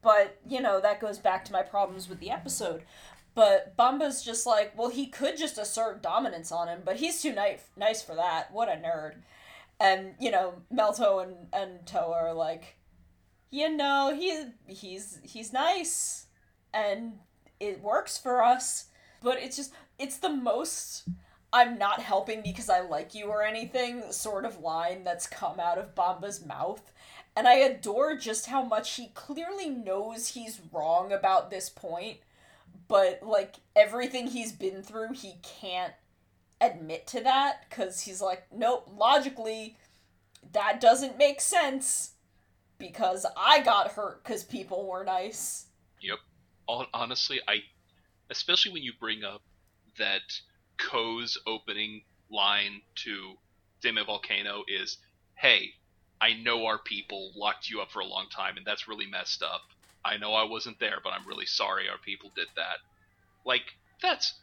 [0.03, 2.83] But, you know, that goes back to my problems with the episode.
[3.33, 7.33] But Bamba's just like, well, he could just assert dominance on him, but he's too
[7.33, 8.53] ni- nice for that.
[8.53, 9.15] What a nerd.
[9.79, 12.77] And, you know, Melto and, and Towa are like,
[13.49, 16.27] you know, he, he's, he's nice.
[16.71, 17.13] And
[17.59, 18.85] it works for us.
[19.23, 21.07] But it's just, it's the most
[21.55, 25.77] I'm not helping because I like you or anything sort of line that's come out
[25.77, 26.91] of Bamba's mouth.
[27.33, 32.17] And I adore just how much he clearly knows he's wrong about this point,
[32.89, 35.93] but like everything he's been through, he can't
[36.59, 39.77] admit to that because he's like, nope, logically,
[40.51, 42.11] that doesn't make sense
[42.77, 45.67] because I got hurt because people were nice.
[46.01, 46.19] Yep.
[46.93, 47.59] Honestly, I,
[48.29, 49.41] especially when you bring up
[49.97, 50.41] that
[50.77, 53.37] Ko's opening line to
[53.81, 54.97] Dime Volcano is,
[55.35, 55.75] "Hey,
[56.19, 59.43] I know our people locked you up for a long time, and that's really messed
[59.43, 59.61] up.
[60.03, 62.77] I know I wasn't there, but I'm really sorry our people did that."
[63.45, 64.33] Like that's,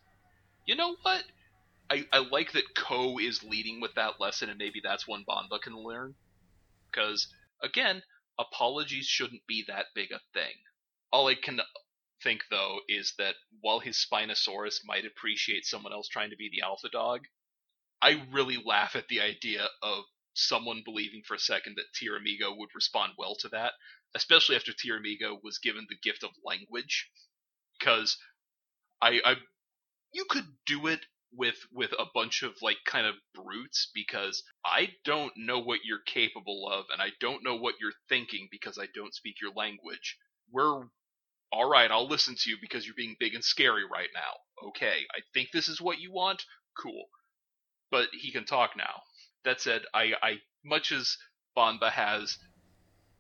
[0.67, 1.25] you know what?
[1.91, 5.61] I, I like that Ko is leading with that lesson, and maybe that's one Bamba
[5.61, 6.15] can learn.
[6.91, 7.29] Because
[7.63, 8.03] again,
[8.39, 10.55] apologies shouldn't be that big a thing.
[11.11, 11.61] All I can
[12.23, 16.63] think though is that while his Spinosaurus might appreciate someone else trying to be the
[16.65, 17.23] alpha dog,
[18.01, 20.05] I really laugh at the idea of
[20.35, 23.73] someone believing for a second that Tyramigo would respond well to that,
[24.15, 27.11] especially after Tyramigo was given the gift of language.
[27.79, 28.17] Because
[29.01, 29.37] I, I,
[30.13, 31.01] you could do it
[31.35, 36.03] with with a bunch of like kind of brutes because I don't know what you're
[36.05, 40.19] capable of and I don't know what you're thinking because I don't speak your language.
[40.51, 40.85] We're
[41.53, 44.69] all right, I'll listen to you because you're being big and scary right now.
[44.69, 46.45] Okay, I think this is what you want.
[46.79, 47.05] Cool.
[47.91, 49.03] But he can talk now.
[49.45, 51.17] That said, I, I much as
[51.57, 52.39] Bamba has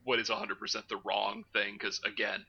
[0.04, 2.44] what is 100% the wrong thing, because again,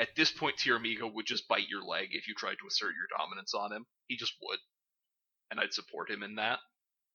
[0.00, 3.18] at this point, Tyramigo would just bite your leg if you tried to assert your
[3.18, 3.86] dominance on him.
[4.08, 4.58] He just would.
[5.50, 6.58] And I'd support him in that,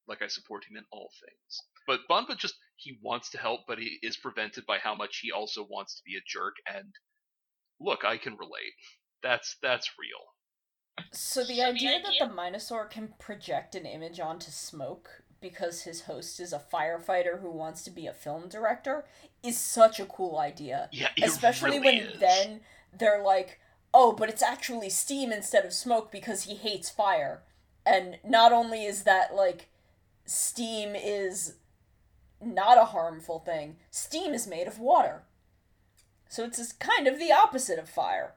[0.07, 1.61] like I support him in all things.
[1.87, 5.31] But Bamba just, he wants to help, but he is prevented by how much he
[5.31, 6.93] also wants to be a jerk, and
[7.79, 8.73] look, I can relate.
[9.23, 11.05] That's that's real.
[11.11, 16.39] So the idea that the Minosaur can project an image onto smoke because his host
[16.39, 19.05] is a firefighter who wants to be a film director
[19.43, 20.89] is such a cool idea.
[20.91, 22.19] Yeah, especially really when is.
[22.19, 22.61] then
[22.97, 23.59] they're like,
[23.93, 27.43] "Oh, but it's actually steam instead of smoke because he hates fire."
[27.85, 29.69] And not only is that like
[30.25, 31.55] steam is
[32.41, 35.23] not a harmful thing, steam is made of water.
[36.29, 38.35] So it's kind of the opposite of fire.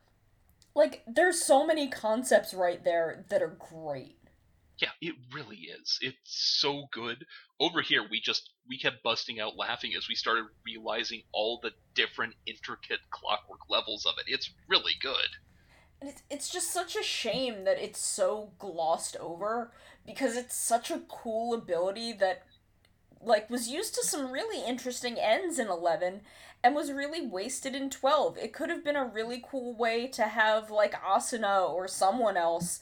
[0.75, 4.17] Like, there's so many concepts right there that are great.
[4.79, 5.99] Yeah, it really is.
[6.01, 7.27] It's so good.
[7.59, 11.73] Over here, we just we kept busting out laughing as we started realizing all the
[11.95, 14.33] different intricate clockwork levels of it.
[14.33, 15.29] It's really good.
[16.01, 19.73] And it's it's just such a shame that it's so glossed over
[20.07, 22.45] because it's such a cool ability that
[23.21, 26.23] like was used to some really interesting ends in 11
[26.63, 28.39] and was really wasted in 12.
[28.39, 32.81] It could have been a really cool way to have like Asuna or someone else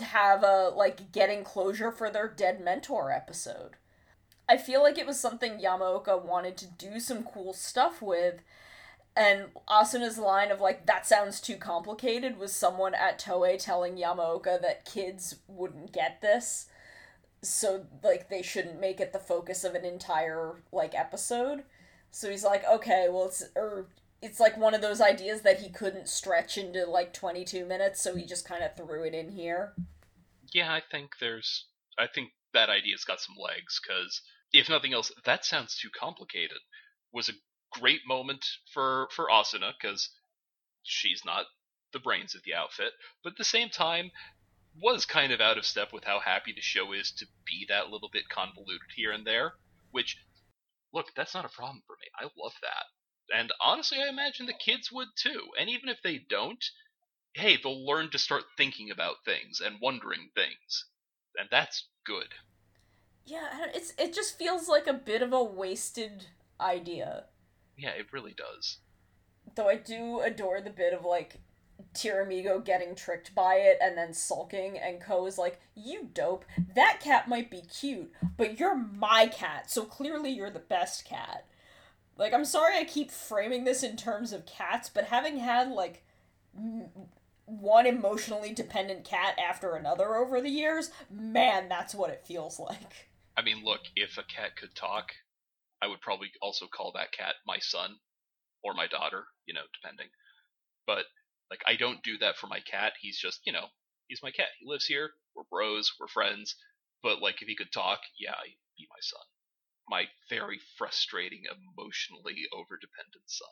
[0.00, 3.76] have a like getting closure for their dead mentor episode.
[4.48, 8.42] I feel like it was something Yamaoka wanted to do some cool stuff with
[9.16, 14.60] and Asuna's line of like that sounds too complicated was someone at Toei telling Yamaoka
[14.60, 16.66] that kids wouldn't get this.
[17.42, 21.64] So like they shouldn't make it the focus of an entire like episode.
[22.10, 23.86] So he's like, okay, well, it's or
[24.22, 28.14] it's like one of those ideas that he couldn't stretch into like 22 minutes, so
[28.14, 29.72] he just kind of threw it in here.
[30.52, 31.66] Yeah, I think there's.
[31.98, 34.20] I think that idea's got some legs because
[34.52, 36.58] if nothing else, that sounds too complicated.
[37.12, 37.32] Was a
[37.72, 40.10] great moment for for Asuna because
[40.82, 41.46] she's not
[41.92, 44.10] the brains of the outfit, but at the same time
[44.76, 47.90] was kind of out of step with how happy the show is to be that
[47.90, 49.54] little bit convoluted here and there,
[49.90, 50.16] which
[50.92, 52.06] look, that's not a problem for me.
[52.18, 52.84] I love that.
[53.36, 55.48] And honestly, I imagine the kids would too.
[55.58, 56.64] And even if they don't,
[57.34, 60.86] hey, they'll learn to start thinking about things and wondering things.
[61.36, 62.28] And that's good.
[63.24, 66.26] Yeah, it's it just feels like a bit of a wasted
[66.58, 67.26] idea.
[67.76, 68.78] Yeah, it really does.
[69.54, 71.36] Though I do adore the bit of like
[71.94, 76.44] Tyramigo getting tricked by it and then sulking, and Ko is like, You dope.
[76.74, 81.46] That cat might be cute, but you're my cat, so clearly you're the best cat.
[82.16, 86.04] Like, I'm sorry I keep framing this in terms of cats, but having had, like,
[86.56, 86.90] m-
[87.46, 93.08] one emotionally dependent cat after another over the years, man, that's what it feels like.
[93.36, 95.12] I mean, look, if a cat could talk,
[95.82, 97.96] I would probably also call that cat my son
[98.62, 100.08] or my daughter, you know, depending.
[100.86, 101.04] But
[101.50, 102.92] like I don't do that for my cat.
[103.00, 103.66] He's just, you know,
[104.08, 104.48] he's my cat.
[104.58, 105.10] He lives here.
[105.34, 105.92] We're bros.
[105.98, 106.54] We're friends.
[107.02, 109.22] But like if he could talk, yeah, he'd be my son.
[109.88, 113.48] My very frustrating, emotionally overdependent son,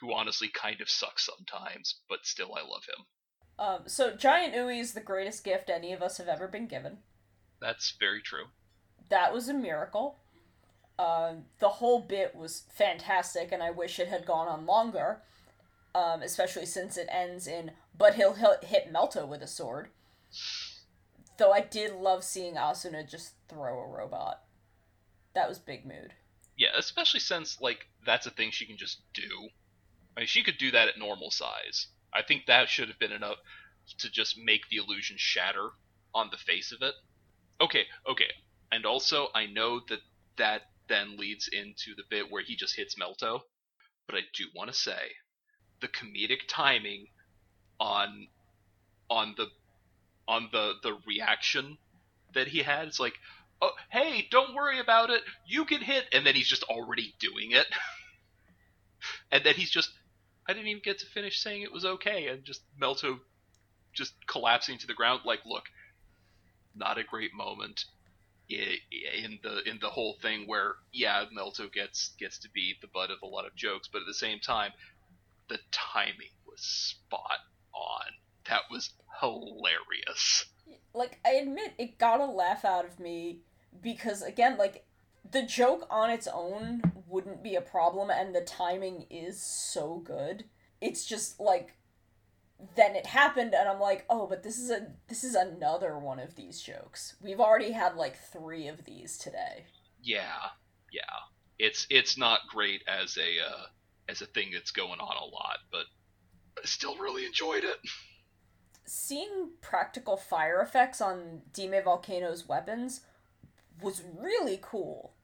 [0.00, 3.04] who honestly kind of sucks sometimes, but still I love him.
[3.58, 6.98] Um, so Giant Ui is the greatest gift any of us have ever been given.
[7.60, 8.44] That's very true.
[9.10, 10.20] That was a miracle.
[10.98, 15.22] Uh, the whole bit was fantastic, and I wish it had gone on longer
[15.94, 19.88] um, especially since it ends in "But he'll, hit Melto with a sword."
[21.36, 24.42] Though I did love seeing Asuna just throw a robot.
[25.34, 26.12] That was big mood.
[26.56, 29.48] Yeah, especially since like that's a thing she can just do.
[30.16, 31.86] I mean, she could do that at normal size.
[32.12, 33.38] I think that should have been enough
[33.98, 35.70] to just make the illusion shatter
[36.14, 36.94] on the face of it.
[37.60, 38.30] Okay, okay.
[38.72, 40.00] And also, I know that
[40.36, 43.40] that then leads into the bit where he just hits Melto,
[44.06, 45.12] but I do want to say
[45.80, 47.06] the comedic timing
[47.78, 48.28] on
[49.08, 49.46] on the
[50.28, 51.78] on the the reaction
[52.34, 52.88] that he had.
[52.88, 53.14] It's like,
[53.60, 55.22] oh, hey, don't worry about it.
[55.46, 57.66] You can hit, and then he's just already doing it,
[59.32, 59.90] and then he's just,
[60.48, 63.18] I didn't even get to finish saying it was okay, and just Melto
[63.92, 65.22] just collapsing to the ground.
[65.24, 65.64] Like, look,
[66.74, 67.84] not a great moment
[68.48, 73.10] in the in the whole thing where yeah Melto gets gets to be the butt
[73.10, 74.72] of a lot of jokes, but at the same time,
[75.50, 77.40] the timing was spot
[77.74, 78.14] on.
[78.48, 78.90] That was
[79.20, 80.46] hilarious.
[80.94, 83.40] Like I admit, it got a laugh out of me
[83.82, 84.86] because again, like
[85.30, 90.44] the joke on its own wouldn't be a problem, and the timing is so good.
[90.80, 91.76] It's just like
[92.76, 96.18] then it happened and i'm like oh but this is a this is another one
[96.18, 99.64] of these jokes we've already had like three of these today
[100.02, 100.48] yeah
[100.92, 101.00] yeah
[101.58, 103.62] it's it's not great as a uh,
[104.10, 105.86] as a thing that's going on a lot but
[106.58, 107.78] i still really enjoyed it
[108.84, 113.02] seeing practical fire effects on dime volcano's weapons
[113.82, 115.14] was really cool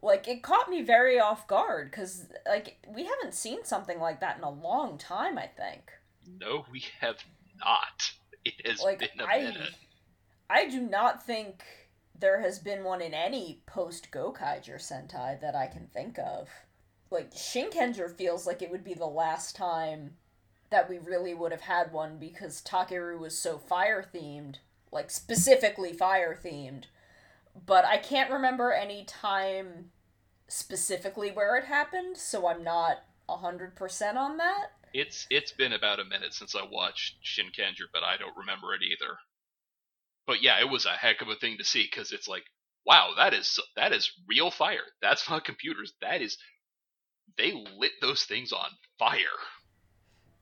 [0.00, 4.38] like it caught me very off guard because like we haven't seen something like that
[4.38, 5.90] in a long time i think
[6.40, 7.16] no, we have
[7.58, 8.12] not.
[8.44, 9.74] It has like, been a I, minute.
[10.50, 11.64] I do not think
[12.18, 16.48] there has been one in any post Gokaiger Sentai that I can think of.
[17.10, 20.16] Like Shinkenger feels like it would be the last time
[20.70, 24.56] that we really would have had one because Takeru was so fire themed,
[24.92, 26.84] like specifically fire themed.
[27.66, 29.90] But I can't remember any time
[30.48, 32.98] specifically where it happened, so I'm not
[33.28, 34.72] 100% on that.
[34.94, 38.80] It's it's been about a minute since I watched Shinkenger, but I don't remember it
[38.82, 39.18] either.
[40.26, 42.44] But yeah, it was a heck of a thing to see because it's like,
[42.86, 44.84] wow, that is that is real fire.
[45.02, 45.92] That's not computers.
[46.00, 46.38] That is
[47.36, 49.18] they lit those things on fire.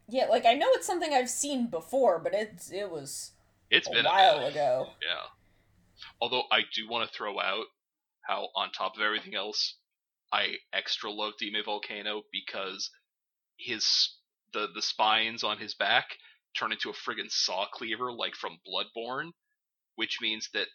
[0.08, 3.32] Yeah, like I know it's something I've seen before, but it's it was
[3.70, 4.88] it's a been while a ago.
[5.02, 5.26] Yeah.
[6.20, 7.66] Although I do want to throw out
[8.22, 9.76] how on top of everything else,
[10.32, 12.90] I extra love Dime Volcano because
[13.56, 14.14] his
[14.52, 16.16] the the spines on his back
[16.56, 19.32] turn into a friggin' saw cleaver like from Bloodborne,
[19.96, 20.68] which means that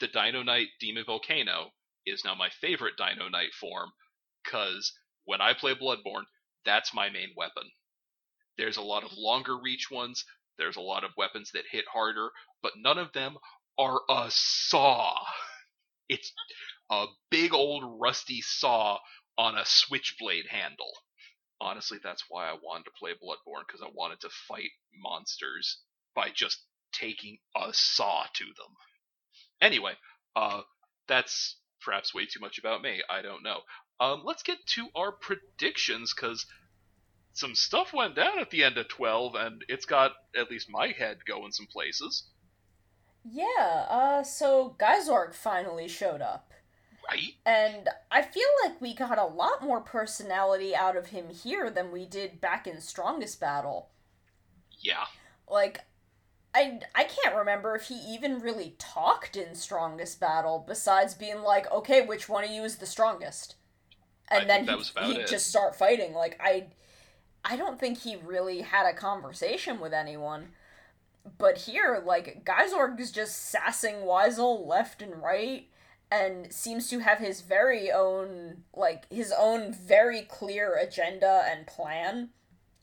[0.00, 1.70] the Dino Knight Dime Volcano
[2.04, 3.90] is now my favorite Dino Knight form,
[4.42, 4.92] because
[5.26, 6.24] when I play Bloodborne,
[6.64, 7.64] that's my main weapon.
[8.58, 10.24] There's a lot of longer reach ones,
[10.58, 12.30] there's a lot of weapons that hit harder,
[12.62, 13.36] but none of them
[13.78, 15.14] are a saw.
[16.10, 16.32] It's
[16.90, 18.98] a big old rusty saw
[19.38, 20.92] on a switchblade handle
[21.60, 25.78] honestly, that's why I wanted to play Bloodborne because I wanted to fight monsters
[26.14, 28.74] by just taking a saw to them.
[29.60, 29.94] Anyway,
[30.36, 30.62] uh,
[31.08, 33.02] that's perhaps way too much about me.
[33.10, 33.60] I don't know.
[34.02, 36.46] Um, let's get to our predictions because
[37.34, 40.88] some stuff went down at the end of 12 and it's got at least my
[40.88, 42.24] head going some places.
[43.24, 46.50] Yeah, uh, so Gaisorg finally showed up.
[47.08, 47.34] Right.
[47.46, 51.92] And I feel like we got a lot more personality out of him here than
[51.92, 53.90] we did back in Strongest Battle.
[54.80, 55.04] Yeah.
[55.48, 55.82] Like,
[56.52, 61.70] I, I can't remember if he even really talked in Strongest Battle besides being like,
[61.70, 63.54] okay, which one of you is the strongest?
[64.32, 66.14] And I then he, he'd just start fighting.
[66.14, 66.66] Like, I,
[67.44, 70.48] I don't think he really had a conversation with anyone.
[71.38, 75.68] But here, like, Gaisorg is just sassing Wiseru left and right
[76.12, 82.28] and seems to have his very own like his own very clear agenda and plan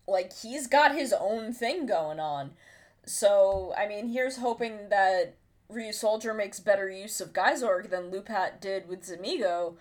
[0.08, 2.50] like he's got his own thing going on
[3.06, 5.36] so i mean here's hoping that
[5.72, 9.76] Ryusoulger makes better use of Gaisorg than LuPat did with Zamigo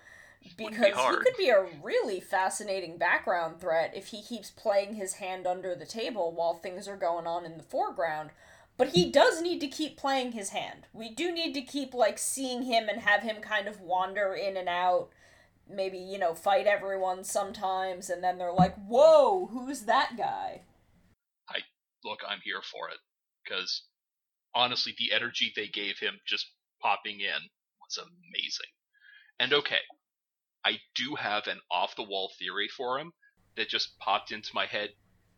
[0.56, 5.14] because be he could be a really fascinating background threat if he keeps playing his
[5.14, 8.30] hand under the table while things are going on in the foreground
[8.78, 10.86] but he does need to keep playing his hand.
[10.92, 14.56] We do need to keep like seeing him and have him kind of wander in
[14.56, 15.10] and out.
[15.68, 20.62] Maybe, you know, fight everyone sometimes and then they're like, "Whoa, who's that guy?"
[21.48, 21.58] I
[22.04, 22.98] look, I'm here for it
[23.46, 23.82] cuz
[24.54, 27.50] honestly the energy they gave him just popping in
[27.80, 28.70] was amazing.
[29.40, 29.82] And okay,
[30.64, 33.12] I do have an off the wall theory for him
[33.56, 34.90] that just popped into my head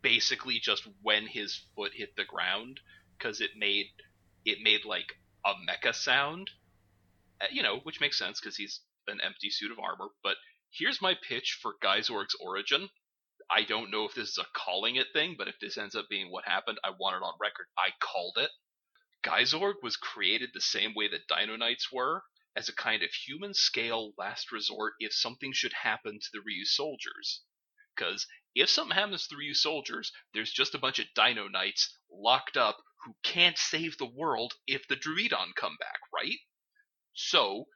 [0.03, 2.81] basically just when his foot hit the ground
[3.19, 3.87] because it made
[4.45, 5.15] it made like
[5.45, 6.51] a mecha sound,
[7.41, 10.09] uh, you know, which makes sense because he's an empty suit of armor.
[10.23, 10.37] But
[10.71, 12.89] here's my pitch for Gaisorg's origin.
[13.51, 16.09] I don't know if this is a calling it thing, but if this ends up
[16.09, 17.67] being what happened, I want it on record.
[17.77, 18.51] I called it.
[19.23, 22.23] Gaisorg was created the same way that Dino Knights were,
[22.57, 27.41] as a kind of human scale last resort if something should happen to the Ryusoulgers.
[27.95, 32.57] Because if something happens to the Ryusoulgers, there's just a bunch of Dino Knights locked
[32.57, 36.39] up who can't save the world if the Druidon come back, right?
[37.15, 37.67] So,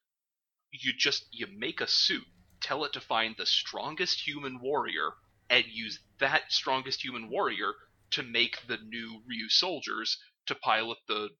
[0.70, 2.26] you just you make a suit,
[2.60, 5.12] tell it to find the strongest human warrior,
[5.48, 7.74] and use that strongest human warrior
[8.10, 11.30] to make the new Ryusoulgers to pilot the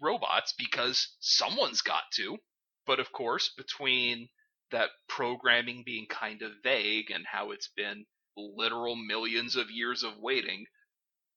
[0.00, 2.38] robots because someone's got to.
[2.86, 4.28] But of course, between
[4.70, 10.18] that programming being kind of vague and how it's been literal millions of years of
[10.18, 10.66] waiting,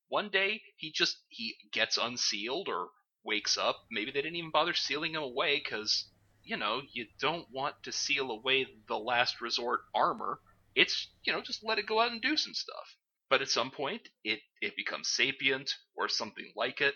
[0.07, 2.91] one day he just he gets unsealed or
[3.23, 3.85] wakes up.
[3.91, 6.09] Maybe they didn't even bother sealing him away because
[6.43, 10.39] you know you don't want to seal away the last resort armor.
[10.75, 12.95] It's you know just let it go out and do some stuff.
[13.29, 16.95] But at some point, it it becomes sapient or something like it.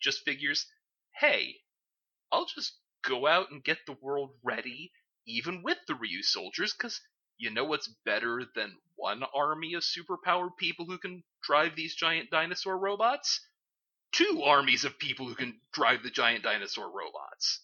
[0.00, 0.66] Just figures,
[1.14, 1.62] hey,
[2.32, 4.92] I'll just go out and get the world ready,
[5.26, 7.00] even with the Ryusoulgers, because
[7.38, 12.30] you know what's better than one army of superpowered people who can drive these giant
[12.30, 13.40] dinosaur robots?
[14.12, 17.60] Two armies of people who can drive the giant dinosaur robots.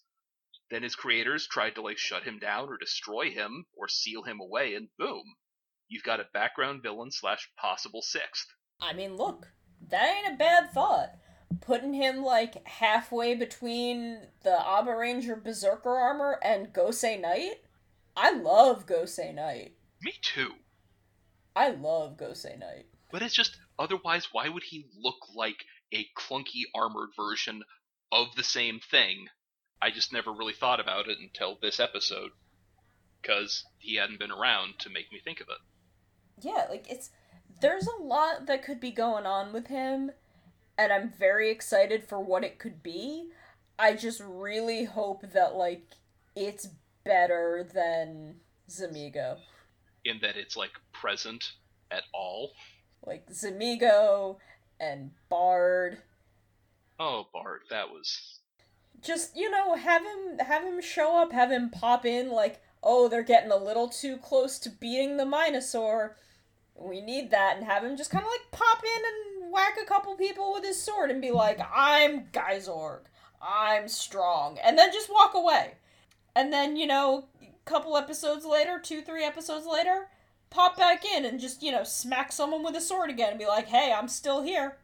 [0.71, 4.41] Then his creators tried to like shut him down or destroy him or seal him
[4.41, 5.37] away, and boom,
[5.89, 8.49] you've got a background villain slash possible sixth.
[8.81, 9.47] I mean, look,
[9.91, 11.11] that ain't a bad thought.
[11.61, 17.57] Putting him like halfway between the Abaranger Berserker armor and Gosei Knight?
[18.17, 19.75] I love Gosei Knight.
[20.03, 20.53] Me too.
[21.55, 22.87] I love Gosei Knight.
[23.11, 27.63] But it's just otherwise, why would he look like a clunky armored version
[28.13, 29.27] of the same thing?
[29.81, 32.31] I just never really thought about it until this episode,
[33.21, 36.47] because he hadn't been around to make me think of it.
[36.47, 37.11] Yeah, like it's
[37.61, 40.11] there's a lot that could be going on with him,
[40.79, 43.31] and I'm very excited for what it could be.
[43.79, 45.85] I just really hope that like
[46.35, 46.69] it's
[47.05, 48.37] better than
[48.71, 49.39] Zamigo.
[50.05, 51.53] In that it's like present
[51.91, 52.53] at all.
[53.05, 54.37] Like Zamigo
[54.81, 55.99] and Bard.
[56.99, 58.41] Oh, Bard, that was
[59.03, 63.09] just, you know, have him have him show up, have him pop in like, "Oh,
[63.09, 66.17] they're getting a little too close to beating the Minosaur."
[66.75, 69.87] We need that and have him just kind of like pop in and whack a
[69.87, 73.01] couple people with his sword and be like, "I'm Gaisorg.
[73.43, 75.75] I'm strong." And then just walk away.
[76.37, 80.09] And then you know a couple episodes later two three episodes later
[80.51, 83.47] pop back in and just you know smack someone with a sword again and be
[83.47, 84.77] like hey i'm still here.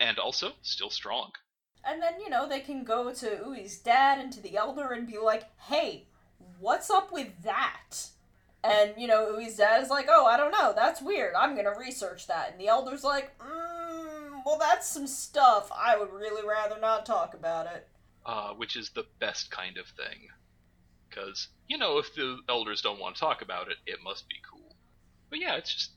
[0.00, 1.32] And also still strong.
[1.84, 5.06] And then you know they can go to Ui's dad and to the elder and
[5.06, 6.06] be like hey
[6.60, 8.08] what's up with that?
[8.62, 10.72] And you know Ui's dad is like oh i don't know.
[10.74, 11.34] That's weird.
[11.34, 12.52] I'm gonna research that.
[12.52, 13.73] And the elder's like mm,
[14.44, 17.88] well that's some stuff i would really rather not talk about it
[18.26, 20.28] uh, which is the best kind of thing
[21.14, 24.36] because you know if the elders don't want to talk about it, it must be
[24.50, 24.74] cool.
[25.30, 25.90] But yeah, it's just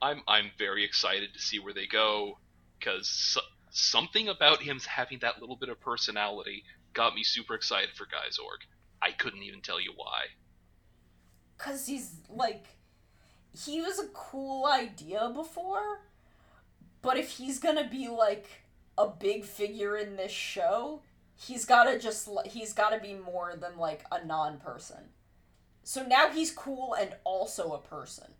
[0.00, 2.38] I'm I'm very excited to see where they go
[2.78, 3.40] because so,
[3.70, 8.64] something about him having that little bit of personality got me super excited for Gaisorg.
[9.02, 10.26] I couldn't even tell you why.
[11.58, 12.66] Cause he's like
[13.64, 16.00] he was a cool idea before,
[17.04, 18.46] but if he's gonna be like
[18.96, 21.02] a big figure in this show,
[21.36, 25.10] he's gotta just he's gotta be more than like a non-person.
[25.82, 28.32] So now he's cool and also a person.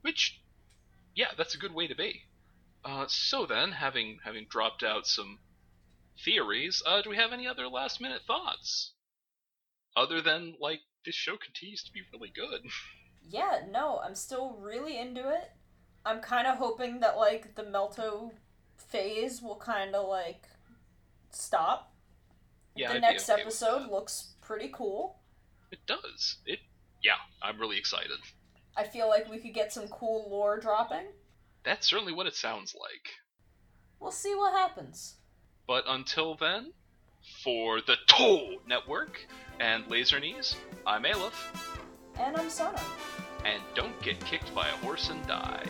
[0.00, 0.40] Which
[1.14, 2.22] yeah that's a good way to be.
[2.82, 5.38] Uh, so then having having dropped out some
[6.24, 8.92] theories uh, do we have any other last minute thoughts?
[9.94, 12.62] Other than like this show continues to be really good.
[13.28, 15.52] Yeah no i'm still really into it
[16.04, 18.30] i'm kind of hoping that like the melto
[18.76, 20.46] phase will kind of like
[21.30, 21.90] stop
[22.74, 25.18] yeah, the I'd next okay episode looks pretty cool.
[25.70, 26.36] It does.
[26.46, 26.60] It
[27.02, 27.12] yeah,
[27.42, 28.18] I'm really excited.
[28.76, 31.06] I feel like we could get some cool lore dropping.
[31.64, 33.10] That's certainly what it sounds like.
[33.98, 35.16] We'll see what happens.
[35.66, 36.72] But until then,
[37.44, 39.26] for the Toll Network
[39.60, 40.56] and Laser Knees,
[40.86, 41.78] I'm Aleph.
[42.18, 42.80] And I'm Sana.
[43.44, 45.66] And don't get kicked by a horse and die.